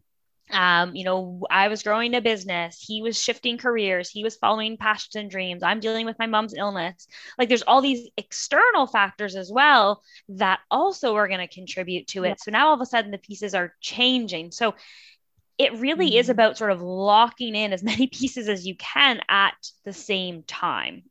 [0.51, 2.83] um, you know, I was growing a business.
[2.85, 4.09] He was shifting careers.
[4.09, 5.61] He was following passions and dreams.
[5.61, 7.07] I'm dealing with my mom's illness.
[7.37, 12.23] Like there's all these external factors as well that also are going to contribute to
[12.23, 12.29] it.
[12.29, 12.35] Yeah.
[12.39, 14.51] So now all of a sudden the pieces are changing.
[14.51, 14.73] So
[15.59, 16.19] it really mm-hmm.
[16.19, 20.43] is about sort of locking in as many pieces as you can at the same
[20.43, 21.03] time.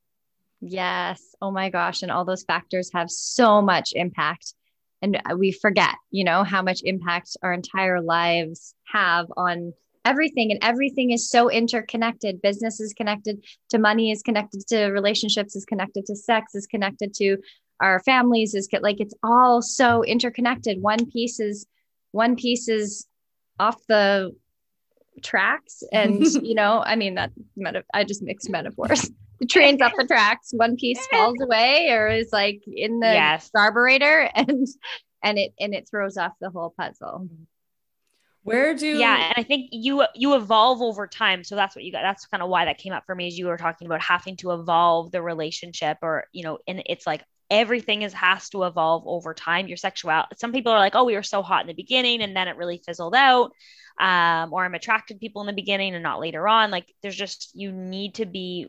[0.60, 1.20] yes.
[1.42, 2.02] Oh my gosh.
[2.02, 4.54] And all those factors have so much impact
[5.02, 9.72] and we forget you know how much impact our entire lives have on
[10.04, 10.50] everything.
[10.50, 12.42] And everything is so interconnected.
[12.42, 17.14] Business is connected to money is connected to relationships is connected to sex is connected
[17.14, 17.38] to
[17.80, 20.82] our families is like it's all so interconnected.
[20.82, 21.66] One piece is
[22.12, 23.06] one piece is
[23.58, 24.34] off the
[25.22, 25.82] tracks.
[25.92, 30.04] And you know i mean that meta- i just mix metaphors the train's off the
[30.08, 30.50] tracks.
[30.52, 33.50] One piece falls away or is like in the yes.
[33.54, 34.66] carburetor and
[35.22, 37.28] and it and it throws off the whole puzzle.
[38.42, 41.44] Where do yeah and i think you you evolve over time.
[41.44, 43.38] So that's what you got that's kind of why that came up for me is
[43.38, 47.22] you were talking about having to evolve the relationship or you know and it's like
[47.50, 49.68] everything is has to evolve over time.
[49.68, 52.34] Your sexuality some people are like oh we were so hot in the beginning and
[52.34, 53.52] then it really fizzled out
[53.98, 56.70] um, or i'm attracted to people in the beginning and not later on.
[56.70, 58.68] Like there's just you need to be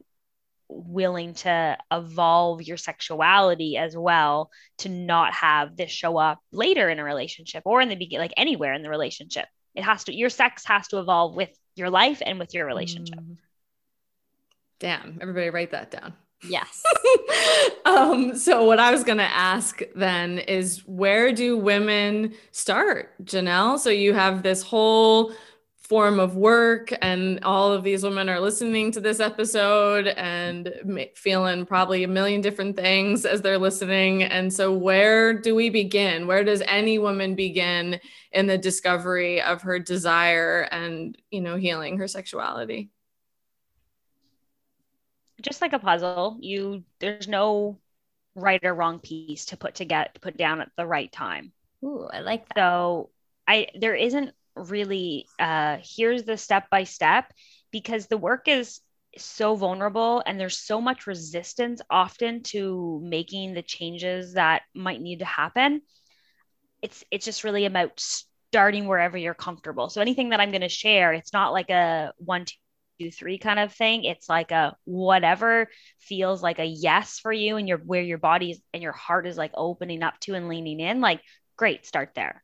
[0.71, 6.99] willing to evolve your sexuality as well to not have this show up later in
[6.99, 9.45] a relationship or in the beginning like anywhere in the relationship.
[9.75, 13.19] It has to your sex has to evolve with your life and with your relationship.
[13.19, 13.37] Mm.
[14.79, 16.13] damn everybody write that down.
[16.43, 16.83] Yes.
[17.83, 23.79] Um so what i was going to ask then is where do women start janelle?
[23.79, 25.33] So you have this whole
[25.91, 31.65] form of work and all of these women are listening to this episode and feeling
[31.65, 34.23] probably a million different things as they're listening.
[34.23, 36.27] And so where do we begin?
[36.27, 37.99] Where does any woman begin
[38.31, 42.89] in the discovery of her desire and you know healing her sexuality?
[45.41, 47.77] Just like a puzzle you there's no
[48.33, 51.51] right or wrong piece to put to get put down at the right time.
[51.83, 52.55] Ooh, I like that.
[52.55, 53.09] So
[53.45, 57.31] I there isn't really uh, here's the step by step
[57.71, 58.81] because the work is
[59.17, 65.19] so vulnerable and there's so much resistance often to making the changes that might need
[65.19, 65.81] to happen.
[66.81, 69.89] It's it's just really about starting wherever you're comfortable.
[69.89, 73.59] So anything that i'm going to share it's not like a one two three kind
[73.59, 74.03] of thing.
[74.03, 78.61] It's like a whatever feels like a yes for you and your where your body
[78.73, 81.21] and your heart is like opening up to and leaning in like
[81.57, 82.43] great start there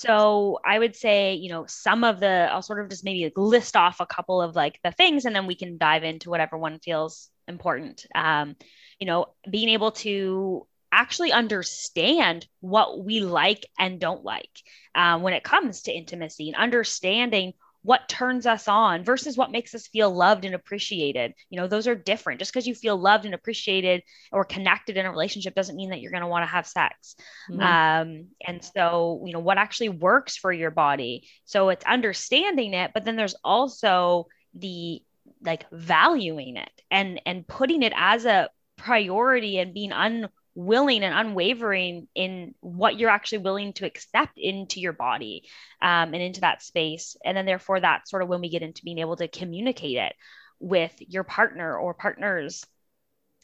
[0.00, 3.76] so I would say, you know, some of the, I'll sort of just maybe list
[3.76, 6.78] off a couple of like the things and then we can dive into whatever one
[6.78, 8.06] feels important.
[8.14, 8.56] Um,
[8.98, 14.48] you know, being able to actually understand what we like and don't like
[14.94, 19.74] um, when it comes to intimacy and understanding what turns us on versus what makes
[19.74, 21.32] us feel loved and appreciated.
[21.48, 22.38] You know, those are different.
[22.38, 26.00] Just because you feel loved and appreciated or connected in a relationship doesn't mean that
[26.00, 27.16] you're going to want to have sex.
[27.50, 27.60] Mm-hmm.
[27.60, 31.26] Um, and so, you know, what actually works for your body.
[31.46, 35.02] So it's understanding it, but then there's also the
[35.42, 41.14] like valuing it and and putting it as a priority and being un willing and
[41.14, 45.44] unwavering in what you're actually willing to accept into your body
[45.80, 47.16] um, and into that space.
[47.24, 50.14] And then, therefore, that's sort of when we get into being able to communicate it
[50.58, 52.64] with your partner or partners.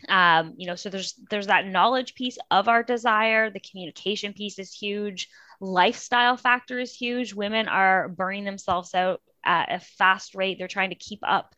[0.08, 3.50] Um, you know, so there's there's that knowledge piece of our desire.
[3.50, 5.28] The communication piece is huge.
[5.60, 7.32] Lifestyle factor is huge.
[7.32, 10.58] Women are burning themselves out at a fast rate.
[10.58, 11.54] They're trying to keep up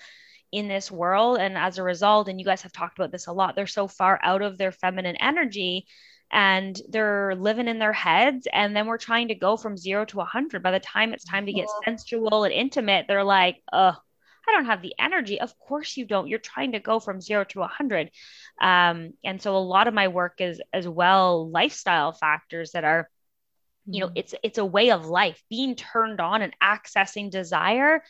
[0.53, 1.39] in this world.
[1.39, 3.89] And as a result, and you guys have talked about this a lot, they're so
[3.89, 5.87] far out of their feminine energy
[6.31, 8.47] and they're living in their heads.
[8.53, 10.63] And then we're trying to go from zero to 100.
[10.63, 13.95] By the time it's time to get sensual and intimate, they're like, oh,
[14.49, 15.41] I don't have the energy.
[15.41, 16.29] Of course you don't.
[16.29, 18.11] You're trying to go from zero to 100.
[18.61, 23.11] Um, and so a lot of my work is as well lifestyle factors that are
[23.91, 24.19] you know mm-hmm.
[24.19, 28.03] it's it's a way of life being turned on and accessing desire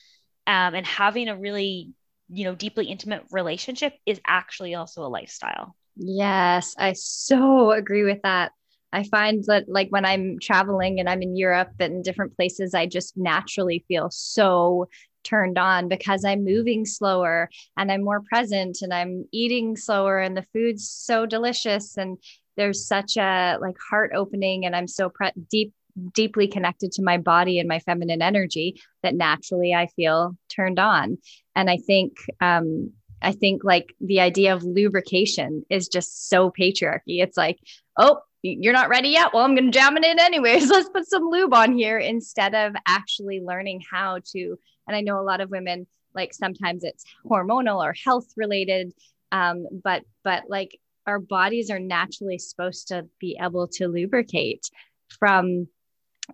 [0.46, 1.92] um, and having a really
[2.28, 5.74] you know deeply intimate relationship is actually also a lifestyle.
[5.96, 8.52] Yes i so agree with that.
[8.92, 12.86] I find that like when i'm traveling and i'm in europe and different places i
[12.86, 14.88] just naturally feel so
[15.24, 20.36] turned on because i'm moving slower and i'm more present and i'm eating slower and
[20.36, 22.16] the food's so delicious and
[22.56, 25.72] there's such a like heart opening and i'm so pre- deep
[26.14, 31.18] deeply connected to my body and my feminine energy that naturally I feel turned on.
[31.54, 37.20] And I think, um, I think like the idea of lubrication is just so patriarchy.
[37.20, 37.58] It's like,
[37.96, 39.34] oh, you're not ready yet.
[39.34, 40.70] Well, I'm going to jam it in anyways.
[40.70, 44.58] Let's put some lube on here instead of actually learning how to.
[44.86, 48.92] And I know a lot of women, like sometimes it's hormonal or health related.
[49.32, 54.70] Um, but, but like our bodies are naturally supposed to be able to lubricate
[55.18, 55.66] from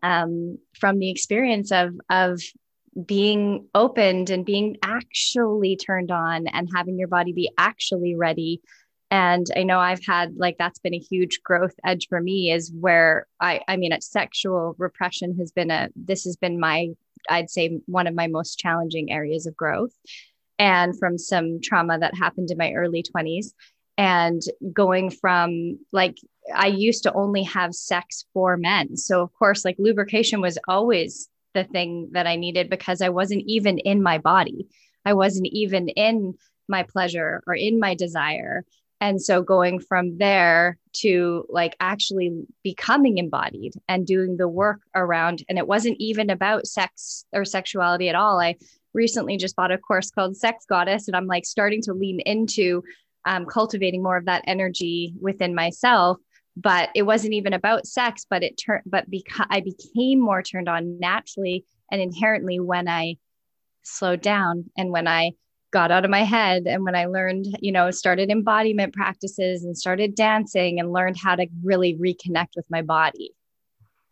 [0.02, 2.40] um, from the experience of of
[3.06, 8.60] being opened and being actually turned on and having your body be actually ready.
[9.10, 12.72] And i know i've had like that's been a huge growth edge for me is
[12.72, 16.88] where i i mean sexual repression has been a this has been my
[17.28, 19.92] i'd say one of my most challenging areas of growth.
[20.58, 23.52] And from some trauma that happened in my early 20s
[23.96, 24.42] and
[24.72, 26.16] going from like
[26.54, 28.96] I used to only have sex for men.
[28.96, 33.44] So of course like lubrication was always the thing that I needed because I wasn't
[33.46, 34.66] even in my body.
[35.04, 36.34] I wasn't even in
[36.68, 38.64] my pleasure or in my desire.
[39.00, 45.44] And so going from there to like actually becoming embodied and doing the work around,
[45.48, 48.40] and it wasn't even about sex or sexuality at all.
[48.40, 48.56] I
[48.94, 52.82] recently just bought a course called Sex Goddess, and I'm like starting to lean into
[53.26, 56.18] um, cultivating more of that energy within myself.
[56.56, 60.68] But it wasn't even about sex, but it turned, but because I became more turned
[60.68, 63.16] on naturally and inherently when I
[63.82, 65.32] slowed down and when I
[65.74, 69.76] got out of my head and when i learned you know started embodiment practices and
[69.76, 73.34] started dancing and learned how to really reconnect with my body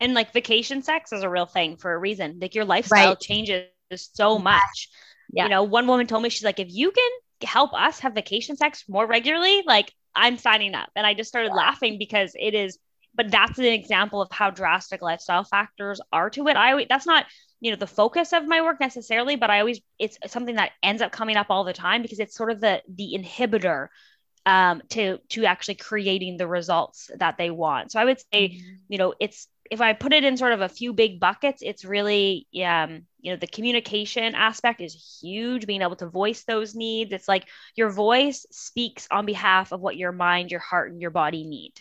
[0.01, 3.21] and like vacation sex is a real thing for a reason like your lifestyle right.
[3.21, 4.89] changes so much
[5.33, 5.45] yeah.
[5.45, 7.11] you know one woman told me she's like if you can
[7.43, 11.49] help us have vacation sex more regularly like i'm signing up and i just started
[11.49, 11.57] yeah.
[11.57, 12.79] laughing because it is
[13.15, 17.07] but that's an example of how drastic lifestyle factors are to it i always that's
[17.07, 17.27] not
[17.61, 21.03] you know the focus of my work necessarily but i always it's something that ends
[21.03, 23.89] up coming up all the time because it's sort of the the inhibitor
[24.47, 28.75] um to to actually creating the results that they want so i would say mm-hmm.
[28.89, 31.83] you know it's if I put it in sort of a few big buckets, it's
[31.83, 37.11] really, um, you know, the communication aspect is huge, being able to voice those needs.
[37.11, 41.11] It's like your voice speaks on behalf of what your mind, your heart, and your
[41.11, 41.73] body need.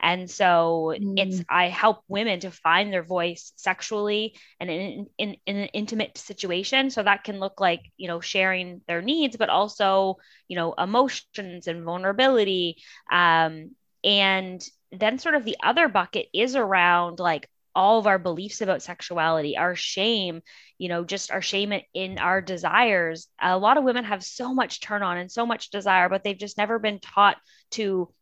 [0.00, 1.18] And so mm.
[1.18, 6.16] it's, I help women to find their voice sexually and in, in, in an intimate
[6.16, 6.88] situation.
[6.88, 10.16] So that can look like, you know, sharing their needs, but also,
[10.48, 12.78] you know, emotions and vulnerability.
[13.12, 13.72] Um,
[14.02, 14.66] and
[15.00, 19.56] then sort of the other bucket is around like all of our beliefs about sexuality,
[19.56, 20.42] our shame,
[20.78, 23.28] you know, just our shame in our desires.
[23.40, 26.38] A lot of women have so much turn on and so much desire, but they've
[26.38, 27.36] just never been taught
[27.72, 28.12] to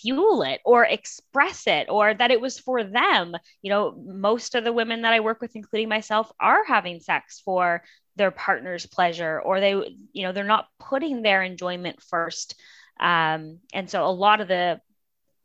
[0.00, 3.34] fuel it or express it or that it was for them.
[3.60, 7.40] You know, most of the women that I work with, including myself, are having sex
[7.44, 7.82] for
[8.16, 9.72] their partner's pleasure or they,
[10.12, 12.54] you know, they're not putting their enjoyment first.
[12.98, 14.80] Um, and so a lot of the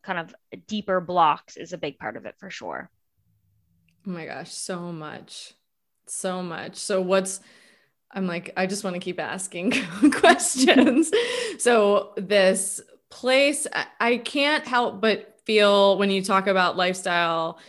[0.06, 0.36] kind of
[0.68, 2.90] deeper blocks is a big part of it for sure.
[4.08, 5.54] Oh my gosh, so much.
[6.08, 6.76] So much.
[6.76, 7.40] So what's
[8.12, 9.72] I'm like I just want to keep asking
[10.12, 11.12] questions.
[11.58, 13.66] so this place
[14.00, 17.60] I can't help but feel when you talk about lifestyle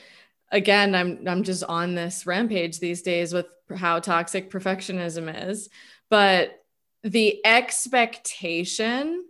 [0.51, 5.69] again I'm I'm just on this rampage these days with how toxic perfectionism is
[6.09, 6.63] but
[7.03, 9.25] the expectation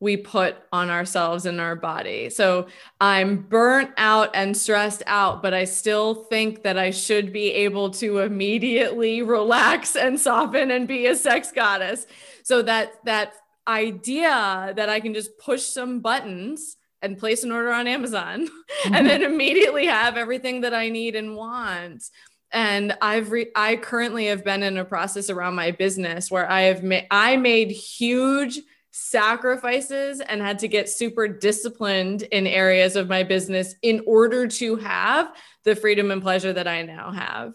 [0.00, 2.30] we put on ourselves and our body.
[2.30, 2.68] So
[3.00, 7.90] I'm burnt out and stressed out, but I still think that I should be able
[7.92, 12.06] to immediately relax and soften and be a sex goddess.
[12.44, 13.34] So that that
[13.66, 18.94] idea that I can just push some buttons and place an order on Amazon mm-hmm.
[18.94, 22.04] and then immediately have everything that I need and want.
[22.50, 26.62] And I've re- I currently have been in a process around my business where I
[26.62, 28.60] have made I made huge
[28.90, 34.76] sacrifices and had to get super disciplined in areas of my business in order to
[34.76, 35.34] have
[35.64, 37.54] the freedom and pleasure that I now have.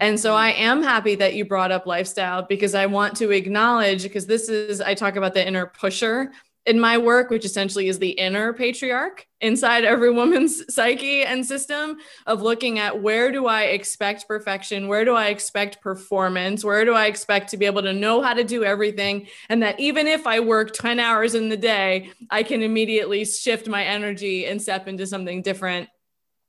[0.00, 0.38] And so mm-hmm.
[0.38, 4.48] I am happy that you brought up lifestyle because I want to acknowledge because this
[4.48, 6.32] is I talk about the inner pusher
[6.64, 11.96] in my work, which essentially is the inner patriarch inside every woman's psyche and system
[12.26, 14.86] of looking at where do I expect perfection?
[14.86, 16.64] Where do I expect performance?
[16.64, 19.26] Where do I expect to be able to know how to do everything?
[19.48, 23.66] And that even if I work 10 hours in the day, I can immediately shift
[23.68, 25.88] my energy and step into something different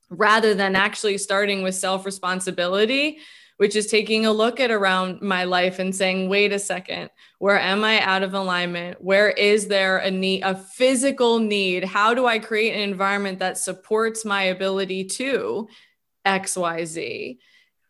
[0.09, 3.17] rather than actually starting with self responsibility
[3.57, 7.59] which is taking a look at around my life and saying, wait a second, where
[7.59, 9.01] am I out of alignment?
[9.01, 11.83] Where is there a need, a physical need?
[11.83, 15.67] How do I create an environment that supports my ability to
[16.25, 17.37] XYZ?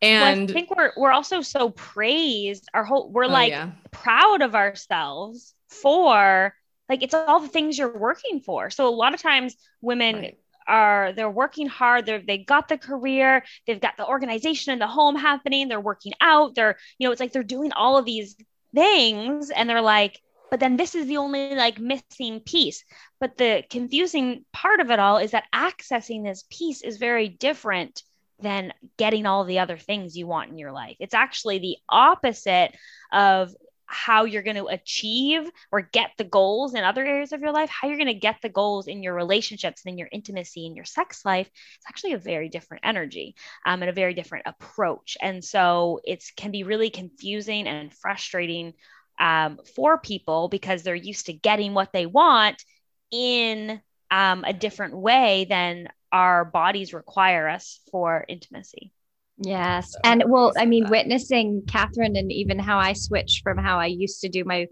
[0.01, 2.67] And well, I think we're we're also so praised.
[2.73, 3.71] Our whole we're oh, like yeah.
[3.91, 6.53] proud of ourselves for
[6.89, 8.69] like it's all the things you're working for.
[8.69, 10.37] So a lot of times women right
[10.67, 14.87] are they're working hard they're they got the career they've got the organization and the
[14.87, 18.35] home happening they're working out they're you know it's like they're doing all of these
[18.73, 20.19] things and they're like
[20.53, 22.85] but then this is the only like missing piece.
[23.19, 28.03] But the confusing part of it all is that accessing this piece is very different
[28.39, 30.95] than getting all the other things you want in your life.
[30.99, 32.75] It's actually the opposite
[33.11, 33.55] of
[33.93, 37.69] how you're going to achieve or get the goals in other areas of your life,
[37.69, 40.75] how you're going to get the goals in your relationships and in your intimacy and
[40.75, 43.35] your sex life, it's actually a very different energy
[43.65, 45.17] um, and a very different approach.
[45.21, 48.73] And so it can be really confusing and frustrating
[49.19, 52.63] um, for people because they're used to getting what they want
[53.11, 58.92] in um, a different way than our bodies require us for intimacy.
[59.37, 59.91] Yes.
[59.91, 60.91] So and well, I mean, that.
[60.91, 64.67] witnessing Catherine and even how I switched from how I used to do my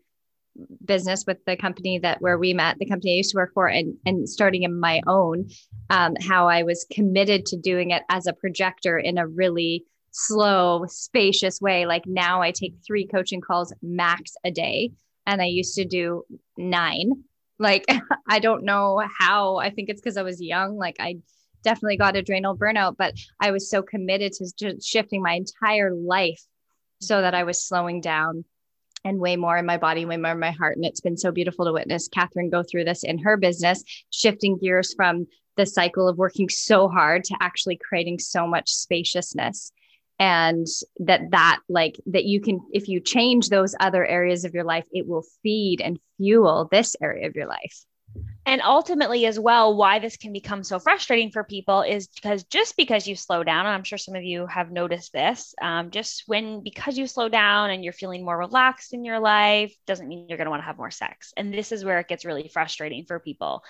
[0.83, 3.67] business with the company that where we met, the company I used to work for,
[3.67, 5.49] and and starting in my own,
[5.89, 10.85] um, how I was committed to doing it as a projector in a really slow,
[10.87, 11.85] spacious way.
[11.85, 14.91] Like now I take three coaching calls max a day,
[15.25, 16.23] and I used to do
[16.57, 17.23] nine.
[17.57, 17.85] Like
[18.29, 19.57] I don't know how.
[19.57, 20.77] I think it's because I was young.
[20.77, 21.17] Like I
[21.63, 26.41] definitely got adrenal burnout, but I was so committed to just shifting my entire life
[26.99, 28.45] so that I was slowing down
[29.03, 30.77] and way more in my body, way more in my heart.
[30.77, 34.57] And it's been so beautiful to witness Catherine go through this in her business, shifting
[34.57, 39.71] gears from the cycle of working so hard to actually creating so much spaciousness
[40.19, 40.67] and
[40.99, 44.85] that that like that you can if you change those other areas of your life
[44.91, 47.85] it will feed and fuel this area of your life
[48.45, 52.75] and ultimately as well why this can become so frustrating for people is because just
[52.75, 56.23] because you slow down and i'm sure some of you have noticed this um, just
[56.27, 60.25] when because you slow down and you're feeling more relaxed in your life doesn't mean
[60.27, 62.47] you're going to want to have more sex and this is where it gets really
[62.47, 63.63] frustrating for people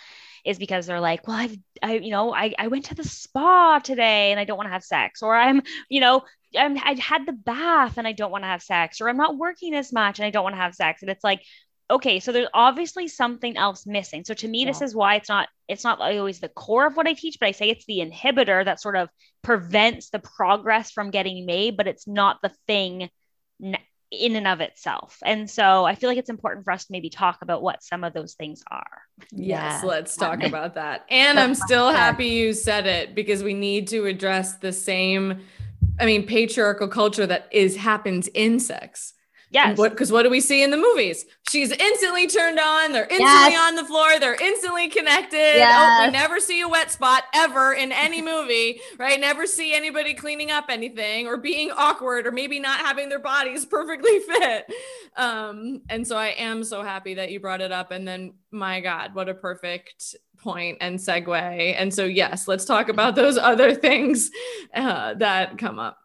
[0.45, 3.79] is because they're like well i've i you know i, I went to the spa
[3.79, 6.23] today and i don't want to have sex or i'm you know
[6.57, 9.37] I'm, I had the bath and I don't want to have sex, or I'm not
[9.37, 11.01] working as much and I don't want to have sex.
[11.01, 11.43] And it's like,
[11.91, 14.23] okay, so there's obviously something else missing.
[14.23, 14.67] So to me, yeah.
[14.67, 17.47] this is why it's not it's not always the core of what I teach, but
[17.47, 19.09] I say it's the inhibitor that sort of
[19.41, 23.09] prevents the progress from getting made, but it's not the thing
[24.11, 25.17] in and of itself.
[25.23, 28.03] And so I feel like it's important for us to maybe talk about what some
[28.03, 29.03] of those things are.
[29.31, 31.05] Yes, let's talk about that.
[31.09, 35.41] And I'm still happy you said it because we need to address the same
[35.99, 39.13] I mean, patriarchal culture that is happens in sex.
[39.51, 39.77] Yes.
[39.77, 41.25] Because what, what, do we see in the movies?
[41.49, 42.93] She's instantly turned on.
[42.93, 43.67] They're instantly yes.
[43.67, 44.17] on the floor.
[44.17, 45.37] They're instantly connected.
[45.37, 45.99] Yes.
[46.01, 49.19] Oh, we never see a wet spot ever in any movie, right?
[49.19, 53.65] Never see anybody cleaning up anything or being awkward or maybe not having their bodies
[53.71, 54.71] perfectly fit.
[55.17, 57.91] Um, and so I am so happy that you brought it up.
[57.91, 61.75] And then, my God, what a perfect point and segue.
[61.77, 64.31] And so, yes, let's talk about those other things
[64.73, 66.00] uh, that come up.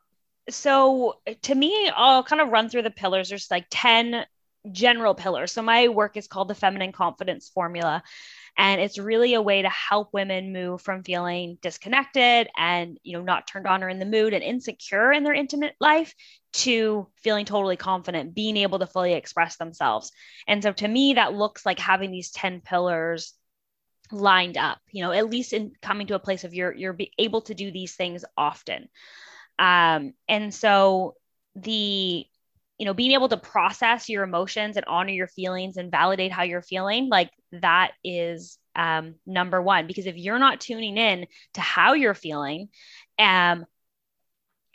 [0.49, 3.28] So, to me, I'll kind of run through the pillars.
[3.28, 4.24] There's like 10
[4.70, 5.53] general pillars.
[5.53, 8.03] So, my work is called the Feminine Confidence Formula.
[8.59, 13.22] And it's really a way to help women move from feeling disconnected and, you know,
[13.22, 16.14] not turned on or in the mood and insecure in their intimate life
[16.55, 20.11] to feeling totally confident, being able to fully express themselves.
[20.49, 23.34] And so to me, that looks like having these 10 pillars
[24.12, 27.40] lined up you know at least in coming to a place of you're you're able
[27.40, 28.88] to do these things often
[29.59, 31.14] um and so
[31.54, 32.26] the
[32.78, 36.42] you know being able to process your emotions and honor your feelings and validate how
[36.42, 39.86] you're feeling like that is um number one.
[39.86, 42.68] Because if you're not tuning in to how you're feeling
[43.18, 43.64] um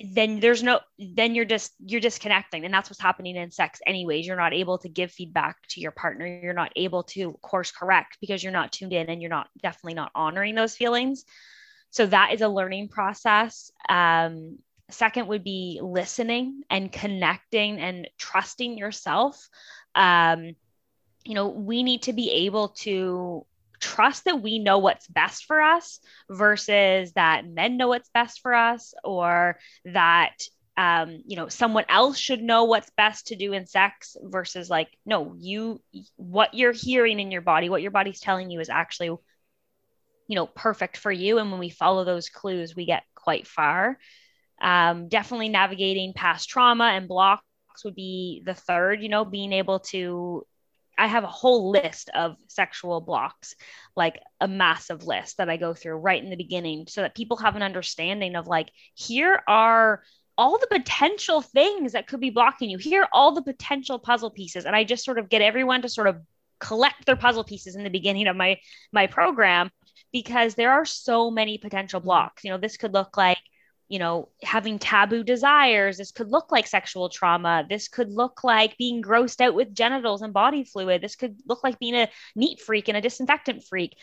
[0.03, 2.65] then there's no then you're just you're disconnecting.
[2.65, 4.25] And that's what's happening in sex anyways.
[4.25, 6.25] You're not able to give feedback to your partner.
[6.25, 9.93] You're not able to course correct because you're not tuned in and you're not definitely
[9.93, 11.23] not honoring those feelings.
[11.91, 13.71] So that is a learning process.
[13.88, 14.57] Um,
[14.91, 19.49] second would be listening and connecting and trusting yourself.
[19.95, 20.55] Um,
[21.23, 23.45] you know we need to be able to
[23.79, 28.53] trust that we know what's best for us versus that men know what's best for
[28.53, 30.35] us or that
[30.77, 34.87] um, you know someone else should know what's best to do in sex versus like
[35.05, 35.81] no you
[36.15, 40.47] what you're hearing in your body what your body's telling you is actually you know
[40.47, 41.39] perfect for you.
[41.39, 43.97] And when we follow those clues we get quite far
[44.62, 47.43] um, definitely navigating past trauma and blocks
[47.84, 50.45] would be the third you know being able to
[50.97, 53.55] I have a whole list of sexual blocks,
[53.95, 57.38] like a massive list that I go through right in the beginning so that people
[57.38, 60.03] have an understanding of like, here are
[60.38, 62.78] all the potential things that could be blocking you.
[62.78, 64.66] Here are all the potential puzzle pieces.
[64.66, 66.22] And I just sort of get everyone to sort of
[66.59, 68.59] collect their puzzle pieces in the beginning of my
[68.91, 69.72] my program
[70.14, 72.43] because there are so many potential blocks.
[72.43, 73.39] You know, this could look like
[73.91, 75.97] you know, having taboo desires.
[75.97, 77.65] This could look like sexual trauma.
[77.67, 81.01] This could look like being grossed out with genitals and body fluid.
[81.01, 83.97] This could look like being a neat freak and a disinfectant freak.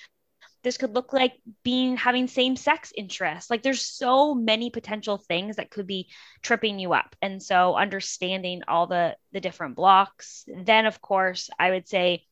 [0.63, 1.33] This could look like
[1.65, 3.49] being having same sex interests.
[3.49, 6.11] Like there's so many potential things that could be
[6.43, 7.17] tripping you up.
[7.23, 10.45] And so understanding all the the different blocks.
[10.67, 12.27] Then of course, I would say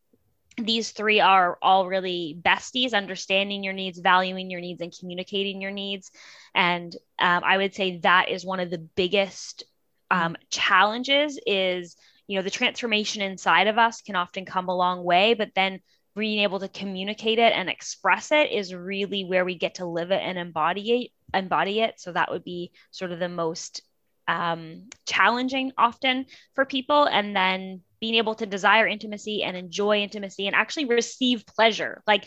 [0.58, 5.70] these three are all really besties understanding your needs valuing your needs and communicating your
[5.70, 6.10] needs.
[6.54, 9.64] And um, i would say that is one of the biggest
[10.10, 11.96] um, challenges is
[12.26, 15.80] you know the transformation inside of us can often come a long way but then
[16.14, 20.10] being able to communicate it and express it is really where we get to live
[20.10, 22.00] it and embody it embody it.
[22.00, 23.82] So that would be sort of the most
[24.28, 30.46] um, challenging often for people and then being able to desire intimacy and enjoy intimacy
[30.46, 32.02] and actually receive pleasure.
[32.06, 32.26] Like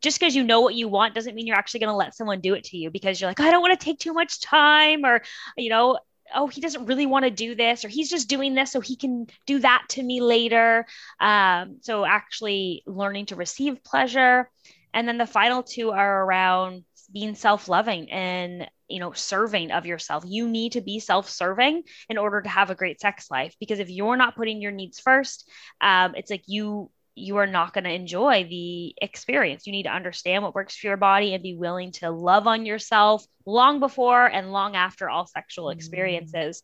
[0.00, 2.40] just because you know what you want doesn't mean you're actually going to let someone
[2.40, 5.04] do it to you because you're like i don't want to take too much time
[5.04, 5.20] or
[5.56, 5.98] you know
[6.34, 8.96] oh he doesn't really want to do this or he's just doing this so he
[8.96, 10.86] can do that to me later.
[11.20, 14.50] Um, so actually learning to receive pleasure.
[14.94, 20.24] And then the final two are around being self-loving and you know serving of yourself
[20.26, 23.90] you need to be self-serving in order to have a great sex life because if
[23.90, 25.48] you're not putting your needs first
[25.80, 29.94] um, it's like you you are not going to enjoy the experience you need to
[29.94, 34.26] understand what works for your body and be willing to love on yourself long before
[34.26, 35.78] and long after all sexual mm-hmm.
[35.78, 36.62] experiences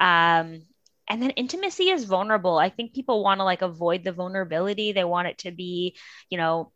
[0.00, 0.04] mm.
[0.04, 0.62] um,
[1.08, 5.04] and then intimacy is vulnerable i think people want to like avoid the vulnerability they
[5.04, 5.96] want it to be
[6.30, 6.72] you know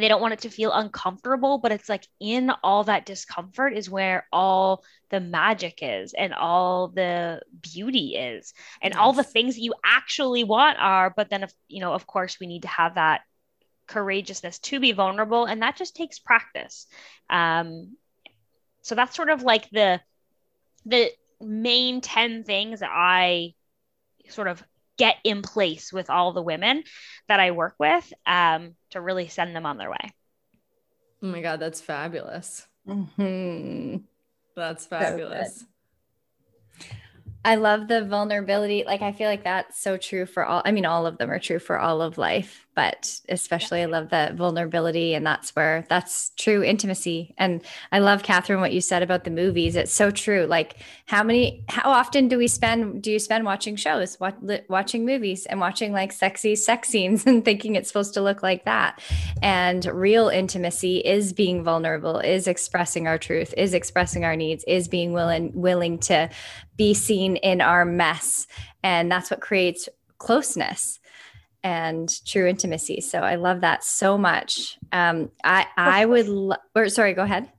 [0.00, 3.90] they don't want it to feel uncomfortable but it's like in all that discomfort is
[3.90, 8.54] where all the magic is and all the beauty is.
[8.80, 9.00] And yes.
[9.00, 12.40] all the things that you actually want are but then if you know of course
[12.40, 13.20] we need to have that
[13.86, 16.86] courageousness to be vulnerable and that just takes practice.
[17.28, 17.96] Um
[18.80, 20.00] so that's sort of like the
[20.86, 23.52] the main 10 things that i
[24.28, 24.62] sort of
[24.96, 26.84] get in place with all the women
[27.26, 28.12] that I work with.
[28.24, 30.14] Um, to really send them on their way.
[31.22, 32.66] Oh my God, that's fabulous.
[32.88, 33.98] Mm-hmm.
[34.56, 35.60] That's fabulous.
[35.60, 35.66] So
[37.44, 38.84] I love the vulnerability.
[38.86, 40.62] Like, I feel like that's so true for all.
[40.64, 43.86] I mean, all of them are true for all of life, but especially yeah.
[43.86, 45.14] I love that vulnerability.
[45.14, 47.34] And that's where that's true intimacy.
[47.38, 49.76] And I love, Catherine, what you said about the movies.
[49.76, 50.46] It's so true.
[50.46, 54.36] Like, how many, how often do we spend, do you spend watching shows, watch,
[54.68, 58.64] watching movies and watching like sexy sex scenes and thinking it's supposed to look like
[58.64, 59.00] that?
[59.42, 64.88] And real intimacy is being vulnerable, is expressing our truth, is expressing our needs, is
[64.88, 66.30] being willing, willing to
[66.76, 68.46] be seen in our mess.
[68.82, 71.00] And that's what creates closeness
[71.64, 73.00] and true intimacy.
[73.00, 74.78] So I love that so much.
[74.90, 77.50] Um, I I would, lo- or sorry, go ahead.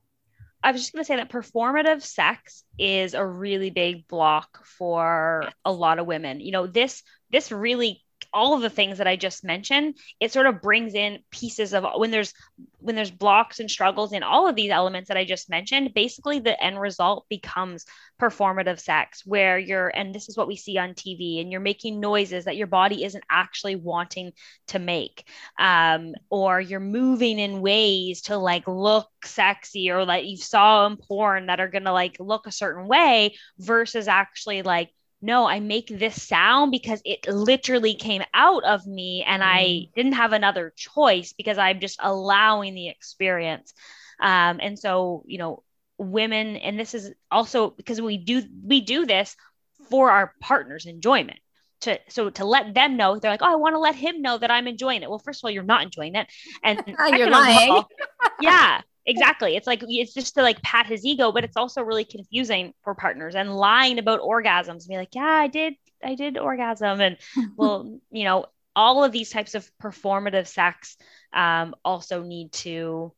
[0.63, 5.49] I was just going to say that performative sex is a really big block for
[5.65, 6.39] a lot of women.
[6.39, 8.01] You know, this this really
[8.33, 11.85] all of the things that I just mentioned, it sort of brings in pieces of
[11.95, 12.33] when there's
[12.79, 16.39] when there's blocks and struggles in all of these elements that I just mentioned, basically
[16.39, 17.85] the end result becomes
[18.21, 21.99] performative sex where you're and this is what we see on TV and you're making
[21.99, 24.33] noises that your body isn't actually wanting
[24.67, 25.27] to make.
[25.57, 30.97] Um, or you're moving in ways to like look sexy or like you saw in
[30.97, 34.89] porn that are gonna like look a certain way versus actually like
[35.23, 39.45] no, I make this sound because it literally came out of me and mm.
[39.45, 43.73] I didn't have another choice because I'm just allowing the experience.
[44.19, 45.63] Um, and so, you know,
[45.97, 49.37] women, and this is also because we do we do this
[49.89, 51.39] for our partner's enjoyment.
[51.81, 54.37] To, so to let them know they're like oh i want to let him know
[54.37, 56.27] that i'm enjoying it well first of all you're not enjoying it
[56.63, 57.89] and you're lying all,
[58.39, 59.55] yeah exactly.
[59.55, 62.95] It's like it's just to like pat his ego but it's also really confusing for
[62.95, 67.01] partners and lying about orgasms be like yeah i did i did orgasm.
[67.01, 67.17] And
[67.57, 68.45] well you know
[68.75, 70.97] all of these types of performative sex
[71.31, 73.13] um, also need to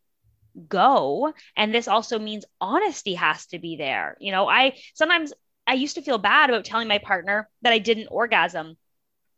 [0.67, 1.33] go.
[1.55, 4.17] And this also means honesty has to be there.
[4.19, 5.33] You know i sometimes
[5.67, 8.77] i used to feel bad about telling my partner that i didn't orgasm.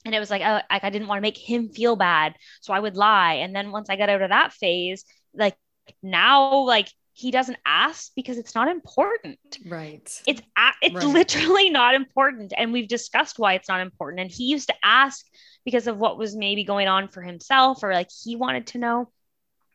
[0.05, 2.71] And it was like, oh, like I didn't want to make him feel bad, so
[2.71, 3.33] I would lie.
[3.35, 5.57] And then once I got out of that phase, like
[6.01, 9.39] now like he doesn't ask because it's not important.
[9.65, 10.07] Right.
[10.27, 10.41] It's
[10.81, 11.03] it's right.
[11.03, 15.25] literally not important and we've discussed why it's not important and he used to ask
[15.65, 19.11] because of what was maybe going on for himself or like he wanted to know.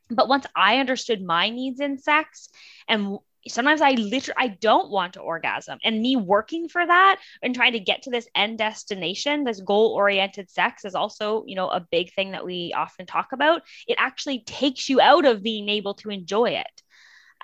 [0.08, 2.48] But once I understood my needs in sex
[2.86, 3.18] and
[3.48, 5.78] sometimes I literally I don't want to orgasm.
[5.84, 10.50] And me working for that and trying to get to this end destination, this goal-oriented
[10.50, 13.62] sex is also, you know, a big thing that we often talk about.
[13.86, 16.82] It actually takes you out of being able to enjoy it.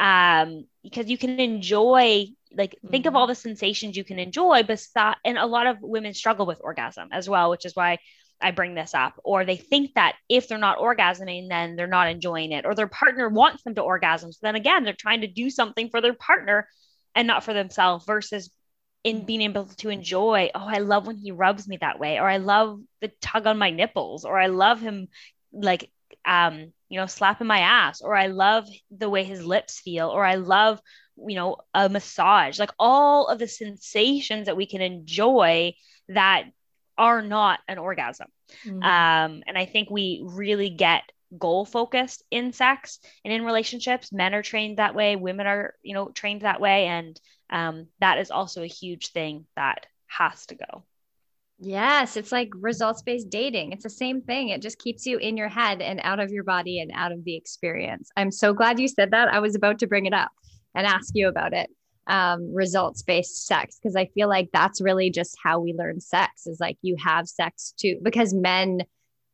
[0.01, 2.27] Um, because you can enjoy
[2.57, 2.89] like mm-hmm.
[2.89, 3.17] think of mm-hmm.
[3.17, 4.81] all the sensations you can enjoy but
[5.25, 7.99] and a lot of women struggle with orgasm as well which is why
[8.41, 12.09] I bring this up, or they think that if they're not orgasming, then they're not
[12.09, 14.32] enjoying it, or their partner wants them to orgasm.
[14.32, 16.68] So then again, they're trying to do something for their partner
[17.14, 18.51] and not for themselves versus
[19.05, 22.28] in being able to enjoy, oh, I love when he rubs me that way, or
[22.28, 25.09] I love the tug on my nipples, or I love him
[25.53, 25.91] like
[26.24, 30.24] um, you know, slapping my ass, or I love the way his lips feel, or
[30.24, 30.80] I love,
[31.16, 35.74] you know, a massage, like all of the sensations that we can enjoy
[36.09, 36.45] that
[36.99, 38.29] are not an orgasm.
[38.67, 38.83] Mm-hmm.
[38.83, 41.05] Um, and I think we really get
[41.37, 45.93] goal focused in sex and in relationships men are trained that way women are you
[45.93, 47.21] know trained that way and
[47.51, 50.85] um, that is also a huge thing that has to go
[51.61, 53.73] Yes, it's like results based dating.
[53.73, 54.51] It's the same thing.
[54.51, 57.25] It just keeps you in your head and out of your body and out of
[57.25, 58.11] the experience.
[58.17, 59.29] I'm so glad you said that.
[59.29, 60.31] I was about to bring it up
[60.77, 61.69] and ask you about it.
[62.09, 66.47] Um, results based sex, because I feel like that's really just how we learn sex
[66.47, 68.83] is like you have sex too, because men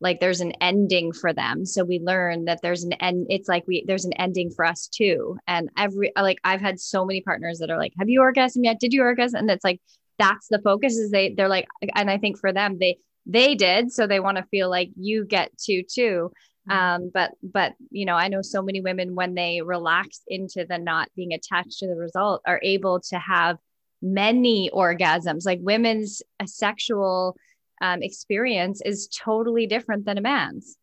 [0.01, 1.65] like there's an ending for them.
[1.65, 3.29] So we learn that there's an end.
[3.31, 5.39] It's like we there's an ending for us too.
[5.47, 8.81] And every like I've had so many partners that are like, "Have you orgasm yet?
[8.81, 9.81] Did you orgasm?" And it's like
[10.19, 12.97] that's the focus is they they're like and i think for them they
[13.27, 16.31] they did so they want to feel like you get to too.
[16.71, 20.79] Um but but you know i know so many women when they relax into the
[20.79, 23.59] not being attached to the result are able to have
[24.01, 27.37] many orgasms like women's sexual
[27.81, 30.77] um, experience is totally different than a man's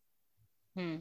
[0.76, 0.96] hmm.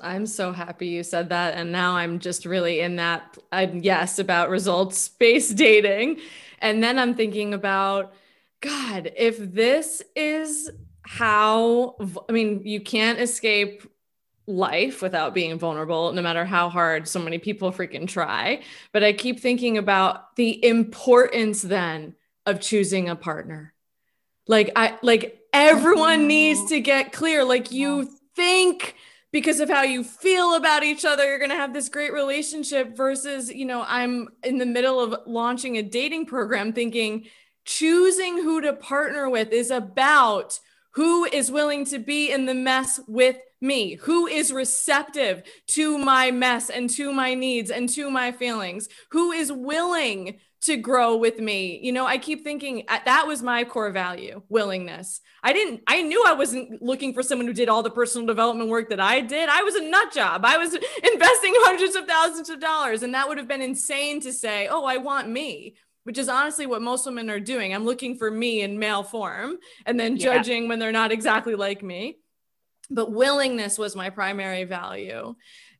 [0.00, 1.54] I'm so happy you said that.
[1.54, 6.20] And now I'm just really in that, I'm yes, about results based dating.
[6.58, 8.12] And then I'm thinking about,
[8.60, 10.70] God, if this is
[11.06, 11.96] how,
[12.28, 13.86] I mean, you can't escape
[14.46, 18.62] life without being vulnerable, no matter how hard so many people freaking try.
[18.92, 22.14] But I keep thinking about the importance then
[22.46, 23.72] of choosing a partner.
[24.46, 27.44] Like, I, like, everyone needs to get clear.
[27.44, 28.96] Like, you think,
[29.34, 32.96] because of how you feel about each other you're going to have this great relationship
[32.96, 37.26] versus you know i'm in the middle of launching a dating program thinking
[37.64, 40.60] choosing who to partner with is about
[40.94, 46.30] who is willing to be in the mess with me who is receptive to my
[46.30, 51.38] mess and to my needs and to my feelings who is willing to grow with
[51.38, 51.78] me.
[51.82, 55.20] You know, I keep thinking uh, that was my core value, willingness.
[55.42, 58.70] I didn't, I knew I wasn't looking for someone who did all the personal development
[58.70, 59.50] work that I did.
[59.50, 60.42] I was a nut job.
[60.44, 60.72] I was
[61.12, 63.02] investing hundreds of thousands of dollars.
[63.02, 65.74] And that would have been insane to say, oh, I want me,
[66.04, 67.74] which is honestly what most women are doing.
[67.74, 70.68] I'm looking for me in male form and then judging yeah.
[70.68, 72.18] when they're not exactly like me.
[72.90, 75.34] But willingness was my primary value.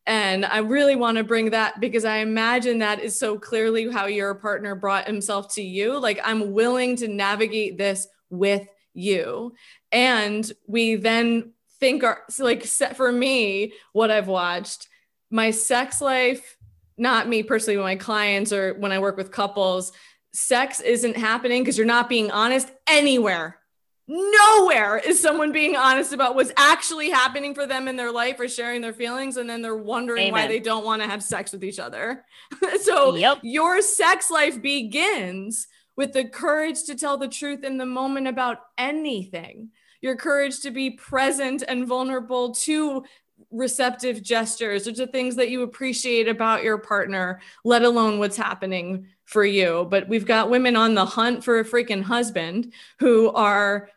[0.06, 4.06] And I really want to bring that because I imagine that is so clearly how
[4.06, 5.98] your partner brought himself to you.
[5.98, 9.54] Like, I'm willing to navigate this with you.
[9.92, 14.88] And we then think, our, so like, for me, what I've watched,
[15.30, 16.56] my sex life,
[16.96, 19.92] not me personally, but my clients or when I work with couples,
[20.34, 23.58] sex isn't happening because you're not being honest anywhere
[24.06, 28.46] nowhere is someone being honest about what's actually happening for them in their life or
[28.46, 30.32] sharing their feelings and then they're wondering Amen.
[30.32, 32.24] why they don't want to have sex with each other
[32.82, 33.38] so yep.
[33.42, 35.66] your sex life begins
[35.96, 39.70] with the courage to tell the truth in the moment about anything
[40.02, 43.04] your courage to be present and vulnerable to
[43.50, 49.06] receptive gestures or to things that you appreciate about your partner let alone what's happening
[49.24, 53.88] for you but we've got women on the hunt for a freaking husband who are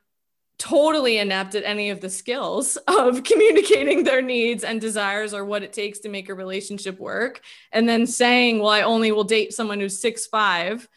[0.60, 5.64] totally inept at any of the skills of communicating their needs and desires or what
[5.64, 9.54] it takes to make a relationship work and then saying well i only will date
[9.54, 10.88] someone who's six five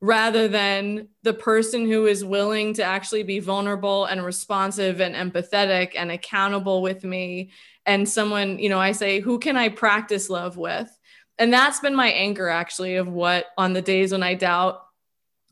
[0.00, 5.92] rather than the person who is willing to actually be vulnerable and responsive and empathetic
[5.94, 7.50] and accountable with me
[7.84, 10.98] and someone you know i say who can i practice love with
[11.40, 14.82] and that's been my anchor actually of what on the days when i doubt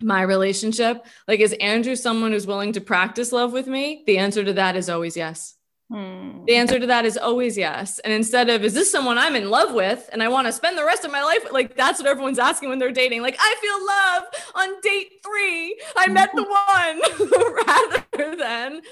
[0.01, 4.45] my relationship like is andrew someone who's willing to practice love with me the answer
[4.45, 5.57] to that is always yes
[5.91, 6.45] hmm.
[6.45, 9.51] the answer to that is always yes and instead of is this someone i'm in
[9.51, 11.53] love with and i want to spend the rest of my life with?
[11.53, 14.24] like that's what everyone's asking when they're dating like i feel love
[14.55, 18.82] on date three i met the one rather than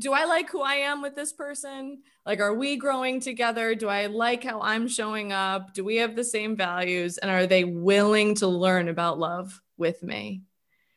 [0.00, 2.02] do I like who I am with this person?
[2.26, 3.74] Like, are we growing together?
[3.74, 5.72] Do I like how I'm showing up?
[5.74, 7.18] Do we have the same values?
[7.18, 9.60] And are they willing to learn about love?
[9.76, 10.42] with me?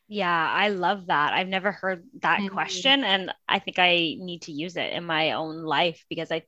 [0.08, 1.34] Yeah, I love that.
[1.34, 2.54] I've never heard that mm-hmm.
[2.54, 6.44] question and I think I need to use it in my own life because I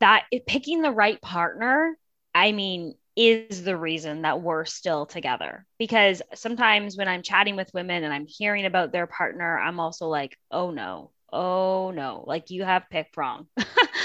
[0.00, 1.96] that picking the right partner,
[2.34, 5.64] I mean, is the reason that we're still together.
[5.78, 10.08] Because sometimes when I'm chatting with women and I'm hearing about their partner, I'm also
[10.08, 11.12] like, "Oh no.
[11.34, 12.24] Oh no.
[12.26, 13.48] Like you have picked wrong."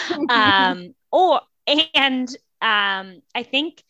[0.29, 2.29] um or and
[2.61, 3.83] um I think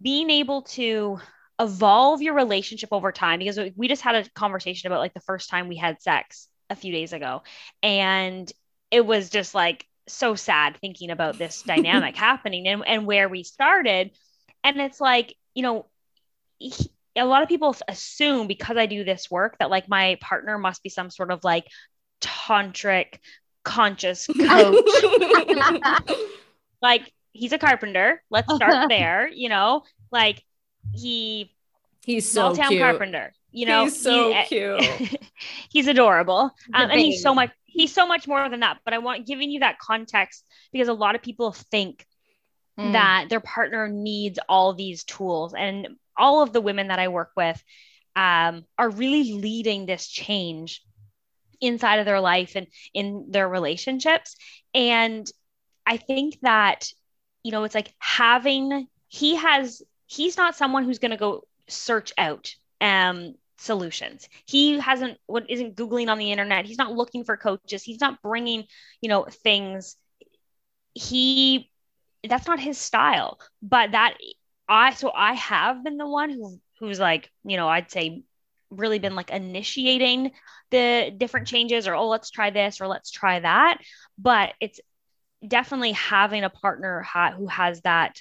[0.00, 1.18] being able to
[1.60, 5.50] evolve your relationship over time because we just had a conversation about like the first
[5.50, 7.42] time we had sex a few days ago
[7.82, 8.52] and
[8.90, 13.42] it was just like so sad thinking about this dynamic happening and, and where we
[13.42, 14.12] started
[14.62, 15.86] and it's like you know
[16.58, 16.72] he,
[17.16, 20.82] a lot of people assume because i do this work that like my partner must
[20.84, 21.66] be some sort of like
[22.20, 23.18] tantric
[23.64, 24.86] conscious coach.
[26.82, 28.22] like he's a carpenter.
[28.30, 29.28] Let's start there.
[29.32, 30.42] You know, like
[30.92, 31.54] he
[32.04, 32.80] he's so small town cute.
[32.82, 33.32] carpenter.
[33.50, 35.16] You know, he's so he- cute.
[35.70, 37.50] he's adorable, um, and he's so much.
[37.64, 38.78] He's so much more than that.
[38.84, 42.04] But I want giving you that context because a lot of people think
[42.78, 42.92] Mm.
[42.92, 47.32] that their partner needs all these tools and all of the women that i work
[47.36, 47.60] with
[48.14, 50.80] um, are really leading this change
[51.60, 54.36] inside of their life and in their relationships.
[54.74, 55.30] And
[55.86, 56.86] i think that
[57.42, 62.12] you know it's like having he has he's not someone who's going to go search
[62.18, 64.28] out um solutions.
[64.46, 66.64] He hasn't what isn't googling on the internet.
[66.66, 67.82] He's not looking for coaches.
[67.82, 68.64] He's not bringing
[69.00, 69.96] you know things.
[70.94, 71.70] He
[72.28, 73.38] that's not his style.
[73.62, 74.16] But that
[74.68, 78.22] i so i have been the one who who's like you know i'd say
[78.70, 80.32] really been like initiating
[80.70, 83.78] the different changes or oh let's try this or let's try that.
[84.18, 84.80] But it's
[85.46, 88.20] definitely having a partner ha- who has that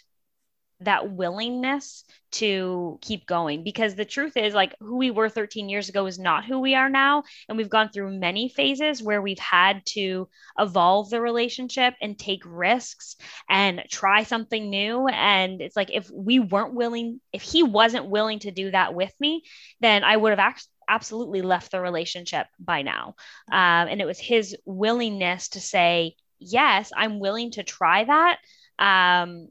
[0.82, 3.64] that willingness to keep going.
[3.64, 6.76] Because the truth is like who we were 13 years ago is not who we
[6.76, 7.24] are now.
[7.48, 10.28] And we've gone through many phases where we've had to
[10.60, 13.16] evolve the relationship and take risks
[13.50, 15.08] and try something new.
[15.08, 19.14] And it's like if we weren't willing if he wasn't willing to do that with
[19.20, 19.44] me
[19.80, 23.16] then i would have act- absolutely left the relationship by now.
[23.52, 28.40] Um, and it was his willingness to say yes i'm willing to try that.
[28.80, 29.50] Um,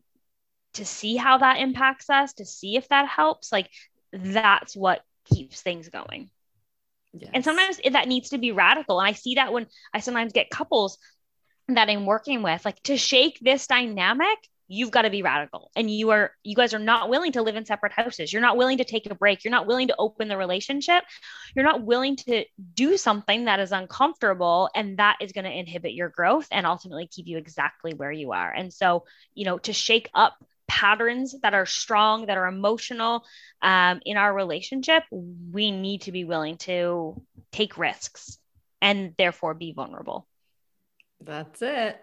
[0.76, 3.70] to see how that impacts us to see if that helps like
[4.12, 6.30] that's what keeps things going.
[7.34, 9.00] And sometimes it- that needs to be radical.
[9.00, 10.98] And i see that when i sometimes get couples
[11.68, 15.70] that i'm working with like to shake this dynamic you've got to be radical.
[15.76, 18.32] And you are you guys are not willing to live in separate houses.
[18.32, 19.44] You're not willing to take a break.
[19.44, 21.04] You're not willing to open the relationship.
[21.54, 25.92] You're not willing to do something that is uncomfortable and that is going to inhibit
[25.92, 28.52] your growth and ultimately keep you exactly where you are.
[28.52, 29.04] And so
[29.34, 30.34] you know to shake up
[30.68, 33.24] patterns that are strong that are emotional
[33.62, 37.20] um, in our relationship we need to be willing to
[37.52, 38.38] take risks
[38.82, 40.26] and therefore be vulnerable
[41.20, 42.00] That's it.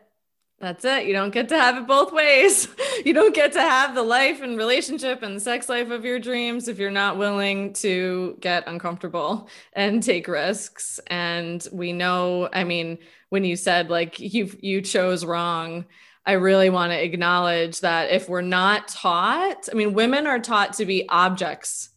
[0.60, 1.06] That's it.
[1.08, 2.68] You don't get to have it both ways.
[3.04, 6.20] You don't get to have the life and relationship and the sex life of your
[6.20, 11.02] dreams if you're not willing to get uncomfortable and take risks.
[11.08, 13.00] And we know, I mean,
[13.30, 15.86] when you said like you you chose wrong,
[16.26, 20.74] I really want to acknowledge that if we're not taught, I mean, women are taught
[20.74, 21.90] to be objects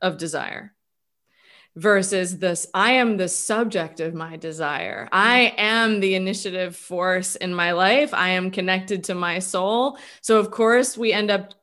[0.00, 0.72] of desire
[1.76, 5.08] versus this I am the subject of my desire.
[5.10, 8.12] I am the initiative force in my life.
[8.14, 9.98] I am connected to my soul.
[10.20, 11.54] So, of course, we end up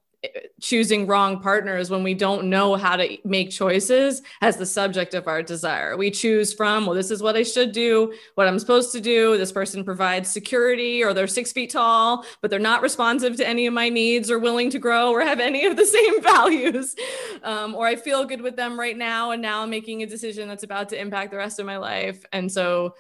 [0.60, 5.28] choosing wrong partners when we don't know how to make choices as the subject of
[5.28, 5.96] our desire.
[5.96, 9.38] We choose from, well, this is what I should do, what I'm supposed to do.
[9.38, 13.66] This person provides security, or they're six feet tall, but they're not responsive to any
[13.66, 16.96] of my needs or willing to grow or have any of the same values.
[17.44, 20.50] Um, or I feel good with them right now, and now I'm making a decision
[20.50, 22.26] that's about to impact the rest of my life.
[22.34, 22.96] And so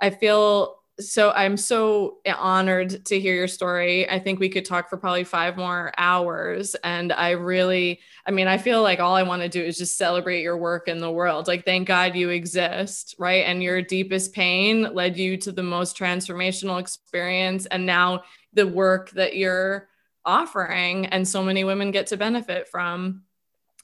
[0.00, 4.08] I feel so I'm so honored to hear your story.
[4.08, 6.76] I think we could talk for probably five more hours.
[6.84, 9.96] And I really, I mean, I feel like all I want to do is just
[9.96, 11.48] celebrate your work in the world.
[11.48, 13.44] Like, thank God you exist, right?
[13.44, 17.66] And your deepest pain led you to the most transformational experience.
[17.66, 18.22] And now
[18.52, 19.88] the work that you're
[20.24, 23.24] offering, and so many women get to benefit from.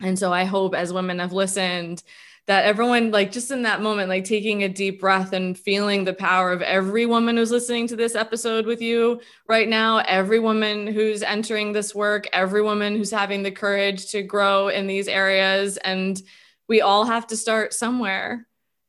[0.00, 2.02] And so I hope as women have listened,
[2.46, 6.12] that everyone like just in that moment like taking a deep breath and feeling the
[6.12, 10.86] power of every woman who's listening to this episode with you right now every woman
[10.86, 15.76] who's entering this work every woman who's having the courage to grow in these areas.
[15.78, 16.20] And
[16.68, 18.46] we all have to start somewhere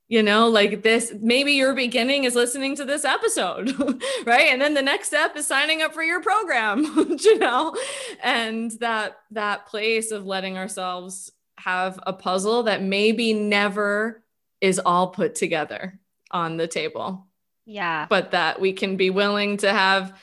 [0.07, 0.49] you know?
[0.49, 3.71] Like this maybe your beginning is listening to this episode
[4.25, 4.47] right?
[4.49, 6.83] And then the next step is signing up for your program
[7.19, 7.73] you know?
[8.21, 11.31] And that that place of letting ourselves
[11.63, 14.23] have a puzzle that maybe never
[14.59, 15.99] is all put together
[16.31, 17.27] on the table,
[17.65, 20.13] yeah but that we can be willing to have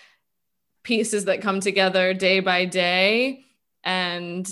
[0.89, 3.45] pieces that come together day by day.
[3.85, 4.49] And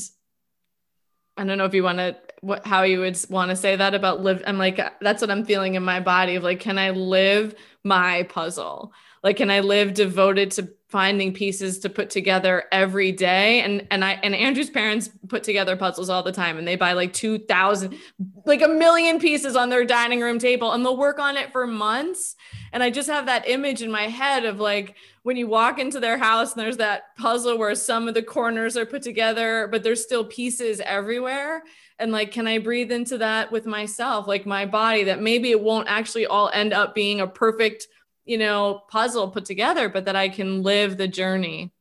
[1.37, 3.95] I don't know if you want to, what, how you would want to say that
[3.95, 4.43] about live.
[4.47, 8.25] I'm like, that's what I'm feeling in my body of like, can I live my
[8.25, 8.93] puzzle?
[9.23, 13.63] Like, can I live devoted to finding pieces to put together every day?
[13.63, 16.93] And and I and Andrew's parents put together puzzles all the time, and they buy
[16.93, 17.97] like two thousand,
[18.45, 21.67] like a million pieces on their dining room table, and they'll work on it for
[21.67, 22.37] months.
[22.73, 25.99] And I just have that image in my head of like when you walk into
[25.99, 29.83] their house and there's that puzzle where some of the corners are put together, but
[29.83, 31.65] there's still pieces everywhere.
[31.99, 35.61] And like, can I breathe into that with myself, like my body, that maybe it
[35.61, 37.89] won't actually all end up being a perfect
[38.27, 41.73] you know, puzzle put together, but that I can live the journey.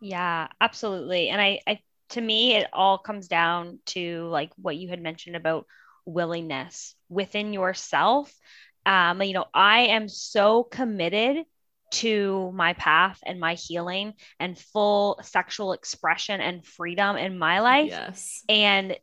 [0.00, 1.28] Yeah, absolutely.
[1.28, 1.80] And I, I,
[2.10, 5.66] to me, it all comes down to like what you had mentioned about
[6.04, 8.32] willingness within yourself.
[8.84, 11.44] Um, you know, I am so committed
[11.92, 17.90] to my path and my healing and full sexual expression and freedom in my life.
[17.90, 18.42] Yes.
[18.48, 18.96] And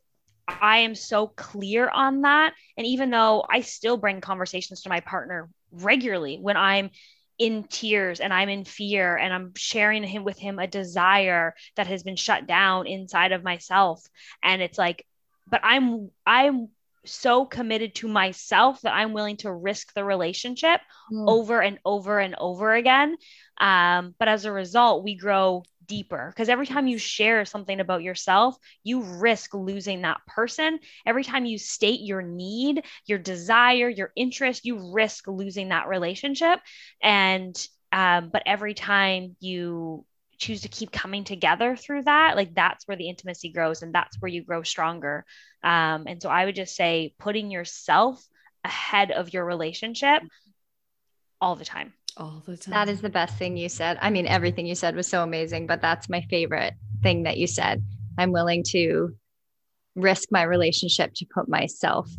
[0.47, 2.53] I am so clear on that.
[2.75, 6.89] And even though I still bring conversations to my partner regularly when I'm
[7.37, 11.87] in tears and I'm in fear and I'm sharing him with him a desire that
[11.87, 14.05] has been shut down inside of myself.
[14.43, 15.05] And it's like,
[15.47, 16.69] but I'm I'm
[17.05, 21.27] so committed to myself that I'm willing to risk the relationship mm.
[21.27, 23.15] over and over and over again.
[23.59, 28.03] Um, but as a result, we grow deeper because every time you share something about
[28.03, 30.79] yourself, you risk losing that person.
[31.05, 36.59] Every time you state your need, your desire, your interest, you risk losing that relationship.
[37.03, 37.53] And,
[37.91, 40.05] um, but every time you
[40.37, 44.15] choose to keep coming together through that, like that's where the intimacy grows and that's
[44.21, 45.25] where you grow stronger.
[45.63, 48.23] Um, and so I would just say putting yourself
[48.63, 50.21] ahead of your relationship
[51.41, 51.93] all the time.
[52.19, 52.73] All the time.
[52.73, 53.97] That is the best thing you said.
[54.01, 57.47] I mean, everything you said was so amazing, but that's my favorite thing that you
[57.47, 57.81] said.
[58.17, 59.15] I'm willing to
[59.95, 62.09] risk my relationship to put myself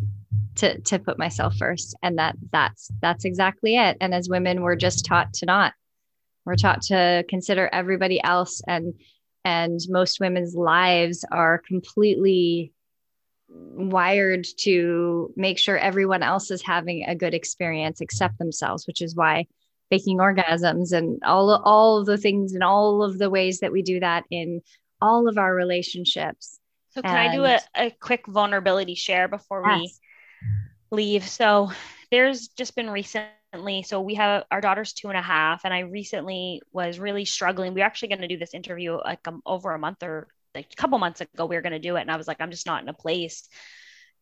[0.56, 4.76] to to put myself first and that that's that's exactly it and as women we're
[4.76, 5.72] just taught to not
[6.44, 8.92] we're taught to consider everybody else and
[9.44, 12.72] and most women's lives are completely
[13.48, 19.14] wired to make sure everyone else is having a good experience except themselves which is
[19.14, 19.46] why
[19.90, 23.82] faking orgasms and all all of the things and all of the ways that we
[23.82, 24.60] do that in
[25.00, 26.58] all of our relationships.
[26.90, 29.80] So can and, i do a, a quick vulnerability share before yes.
[29.80, 31.28] we leave?
[31.28, 31.70] So
[32.10, 35.80] there's just been recently so we have our daughter's two and a half and i
[35.80, 37.74] recently was really struggling.
[37.74, 40.68] We are actually going to do this interview like um, over a month or like
[40.72, 42.50] a couple months ago we were going to do it and i was like i'm
[42.50, 43.48] just not in a place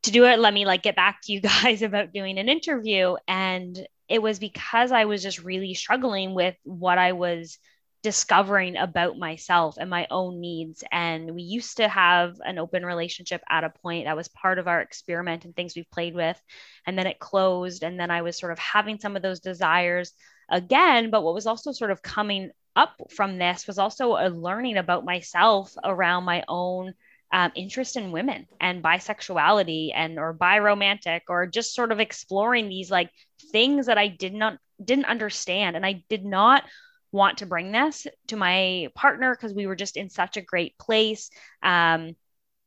[0.05, 0.39] to do it.
[0.39, 3.17] Let me like get back to you guys about doing an interview.
[3.27, 3.79] And
[4.09, 7.59] it was because i was just really struggling with what i was
[8.03, 10.85] discovering about myself and my own needs.
[10.93, 14.69] And we used to have an open relationship at a point that was part of
[14.69, 16.41] our experiment and things we've played with.
[16.87, 17.83] And then it closed.
[17.83, 20.13] And then I was sort of having some of those desires
[20.49, 21.11] again.
[21.11, 25.05] But what was also sort of coming up from this was also a learning about
[25.05, 26.95] myself around my own
[27.33, 32.91] um, interest in women and bisexuality and or biromantic or just sort of exploring these
[32.91, 33.11] like
[33.53, 36.65] things that I did not didn't understand and I did not
[37.13, 40.79] want to bring this to my partner because we were just in such a great
[40.79, 41.31] place.
[41.63, 42.17] Um,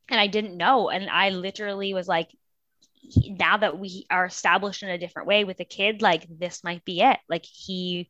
[0.09, 0.89] and I didn't know.
[0.89, 2.29] And I literally was like,
[3.15, 6.83] now that we are established in a different way with a kid, like this might
[6.85, 7.17] be it.
[7.29, 8.09] Like he,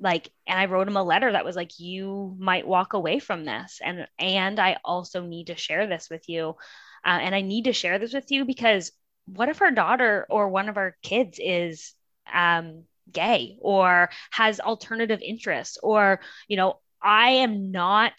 [0.00, 3.44] like, and I wrote him a letter that was like, you might walk away from
[3.44, 3.80] this.
[3.82, 6.56] And, and I also need to share this with you.
[7.04, 8.92] Uh, and I need to share this with you because
[9.26, 11.94] what if our daughter or one of our kids is
[12.32, 18.12] um, gay or has alternative interests or you know i am not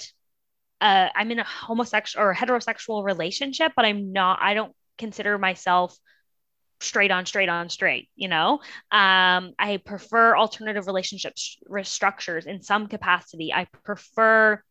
[0.81, 5.97] uh, i'm in a homosexual or heterosexual relationship but i'm not i don't consider myself
[6.81, 8.59] straight on straight on straight you know
[8.91, 14.61] um, i prefer alternative relationships structures in some capacity i prefer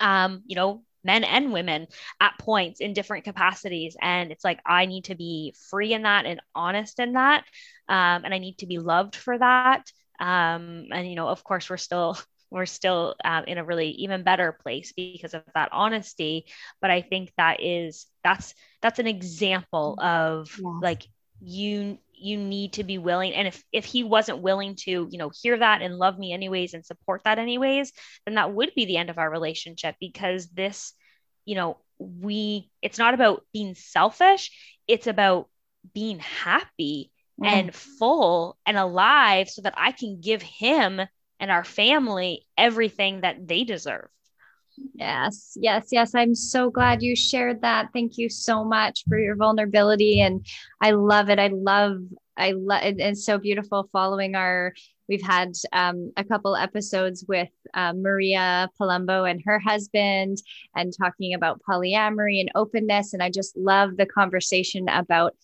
[0.00, 1.86] um, you know men and women
[2.20, 3.96] at points in different capacities.
[4.00, 7.44] And it's like, I need to be free in that and honest in that.
[7.88, 9.84] Um, and I need to be loved for that.
[10.20, 12.18] Um, and, you know, of course, we're still
[12.50, 16.46] we're still um, in a really even better place because of that honesty
[16.80, 20.78] but i think that is that's that's an example of yeah.
[20.80, 21.02] like
[21.40, 23.32] you you need to be willing.
[23.32, 26.74] And if if he wasn't willing to you know hear that and love me anyways
[26.74, 27.92] and support that anyways
[28.26, 30.92] then that would be the end of our relationship because this
[31.44, 34.50] you know we it's not about being selfish.
[34.86, 35.48] It's about
[35.94, 37.10] being happy
[37.40, 37.46] mm.
[37.46, 41.00] and full and alive so that I can give him
[41.40, 44.08] and our family everything that they deserve
[44.94, 46.14] Yes, yes, yes.
[46.14, 47.90] I'm so glad you shared that.
[47.92, 50.20] Thank you so much for your vulnerability.
[50.20, 50.44] And
[50.80, 51.38] I love it.
[51.38, 51.98] I love,
[52.36, 54.74] I love it's so beautiful following our.
[55.08, 60.36] We've had um, a couple episodes with uh, Maria Palumbo and her husband,
[60.76, 63.14] and talking about polyamory and openness.
[63.14, 65.34] And I just love the conversation about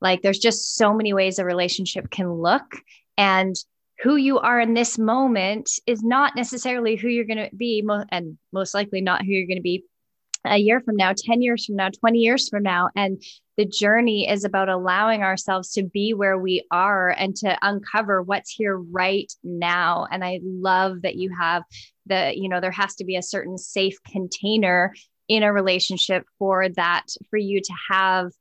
[0.00, 2.62] like, there's just so many ways a relationship can look.
[3.18, 3.56] And
[4.02, 8.38] who you are in this moment is not necessarily who you're going to be, and
[8.52, 9.84] most likely not who you're going to be
[10.46, 12.88] a year from now, 10 years from now, 20 years from now.
[12.96, 13.22] And
[13.58, 18.50] the journey is about allowing ourselves to be where we are and to uncover what's
[18.50, 20.06] here right now.
[20.10, 21.62] And I love that you have
[22.06, 24.94] the, you know, there has to be a certain safe container
[25.28, 28.32] in a relationship for that, for you to have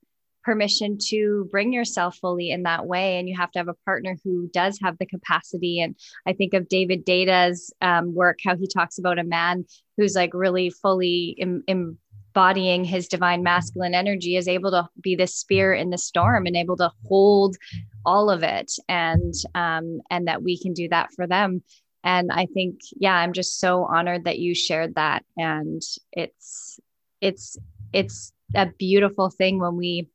[0.43, 3.17] permission to bring yourself fully in that way.
[3.17, 5.81] And you have to have a partner who does have the capacity.
[5.81, 5.95] And
[6.27, 9.65] I think of David Deida's um, work, how he talks about a man
[9.97, 15.27] who's like really fully Im- embodying his divine masculine energy, is able to be the
[15.27, 17.57] spear in the storm and able to hold
[18.05, 18.71] all of it.
[18.87, 21.63] And um, and that we can do that for them.
[22.03, 25.25] And I think, yeah, I'm just so honored that you shared that.
[25.37, 25.81] And
[26.13, 26.79] it's
[27.19, 27.57] it's
[27.91, 30.07] it's a beautiful thing when we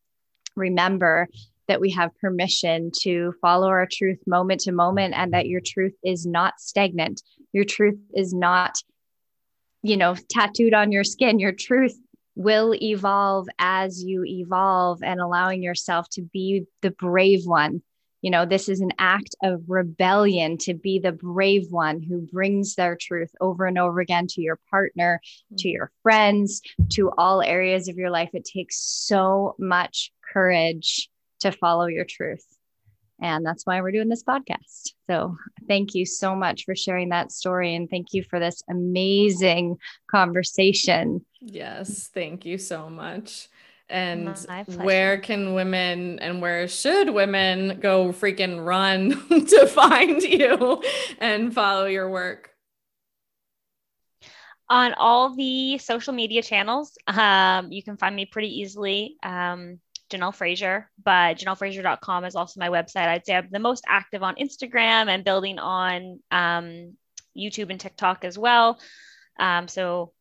[0.57, 1.29] remember
[1.69, 5.95] that we have permission to follow our truth moment to moment and that your truth
[6.05, 7.23] is not stagnant.
[7.53, 8.77] Your truth is not,
[9.83, 11.39] you know, tattooed on your skin.
[11.39, 11.99] Your truth
[12.37, 17.83] will evolve as you evolve and allowing yourself to be the brave one.
[18.21, 22.75] You know, this is an act of rebellion to be the brave one who brings
[22.75, 25.57] their truth over and over again to your partner, mm-hmm.
[25.57, 28.31] to your friends, to all areas of your life.
[28.33, 31.09] It takes so much courage
[31.41, 32.45] to follow your truth.
[33.20, 34.91] And that's why we're doing this podcast.
[35.09, 35.37] So,
[35.68, 37.74] thank you so much for sharing that story.
[37.74, 39.76] And thank you for this amazing
[40.11, 41.24] conversation.
[41.41, 43.49] Yes, thank you so much.
[43.89, 49.11] And where can women and where should women go freaking run
[49.47, 50.82] to find you
[51.18, 52.51] and follow your work?
[54.70, 59.16] On all the social media channels, um, you can find me pretty easily.
[59.22, 59.78] Um,
[60.15, 63.09] Janelle Fraser, but janellefraser.com is also my website.
[63.09, 66.97] I'd say I'm the most active on Instagram and building on um,
[67.37, 68.79] YouTube and TikTok as well.
[69.39, 70.12] Um, so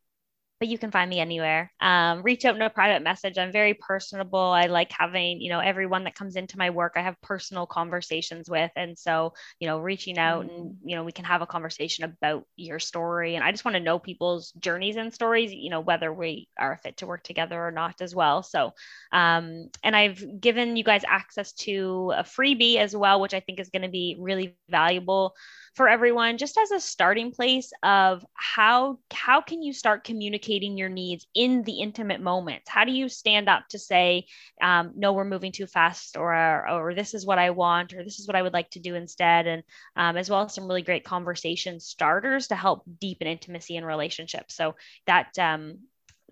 [0.64, 1.70] but you can find me anywhere.
[1.82, 3.38] Um, reach out in a private message.
[3.38, 4.39] I'm very personable.
[4.39, 8.49] I like having, you know, everyone that comes into my work, I have personal conversations
[8.49, 8.72] with.
[8.78, 10.76] And so, you know, reaching out and, mm.
[10.86, 13.36] you know, we can have a conversation about your story.
[13.36, 16.80] And I just want to know people's journeys and stories, you know, whether we are
[16.82, 18.41] fit to work together or not as well.
[18.41, 18.72] So,
[19.11, 23.59] um, and I've given you guys access to a freebie as well, which I think
[23.59, 25.36] is going to be really valuable
[25.74, 30.90] for everyone just as a starting place of how how can you start communicating your
[30.90, 32.70] needs in the intimate moments?
[32.70, 34.26] How do you stand up to say
[34.62, 38.20] um, no we're moving too fast or or this is what i want or this
[38.20, 39.64] is what i would like to do instead and
[39.96, 44.56] um, as well as some really great conversation starters to help deepen intimacy in relationships.
[44.56, 44.76] So
[45.08, 45.80] that um,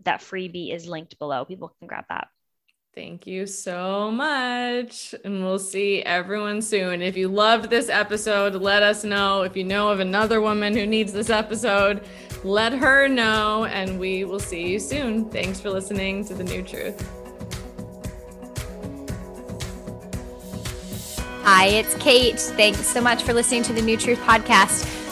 [0.04, 1.46] that freebie is linked below.
[1.46, 2.28] People can grab that
[2.94, 5.16] Thank you so much.
[5.24, 7.02] And we'll see everyone soon.
[7.02, 9.44] If you loved this episode, let us know.
[9.44, 12.04] If you know of another woman who needs this episode,
[12.44, 13.64] let her know.
[13.64, 15.30] And we will see you soon.
[15.30, 17.10] Thanks for listening to The New Truth.
[21.44, 22.39] Hi, it's Kate.
[22.39, 25.01] Thanks so much for listening to the New Truth podcast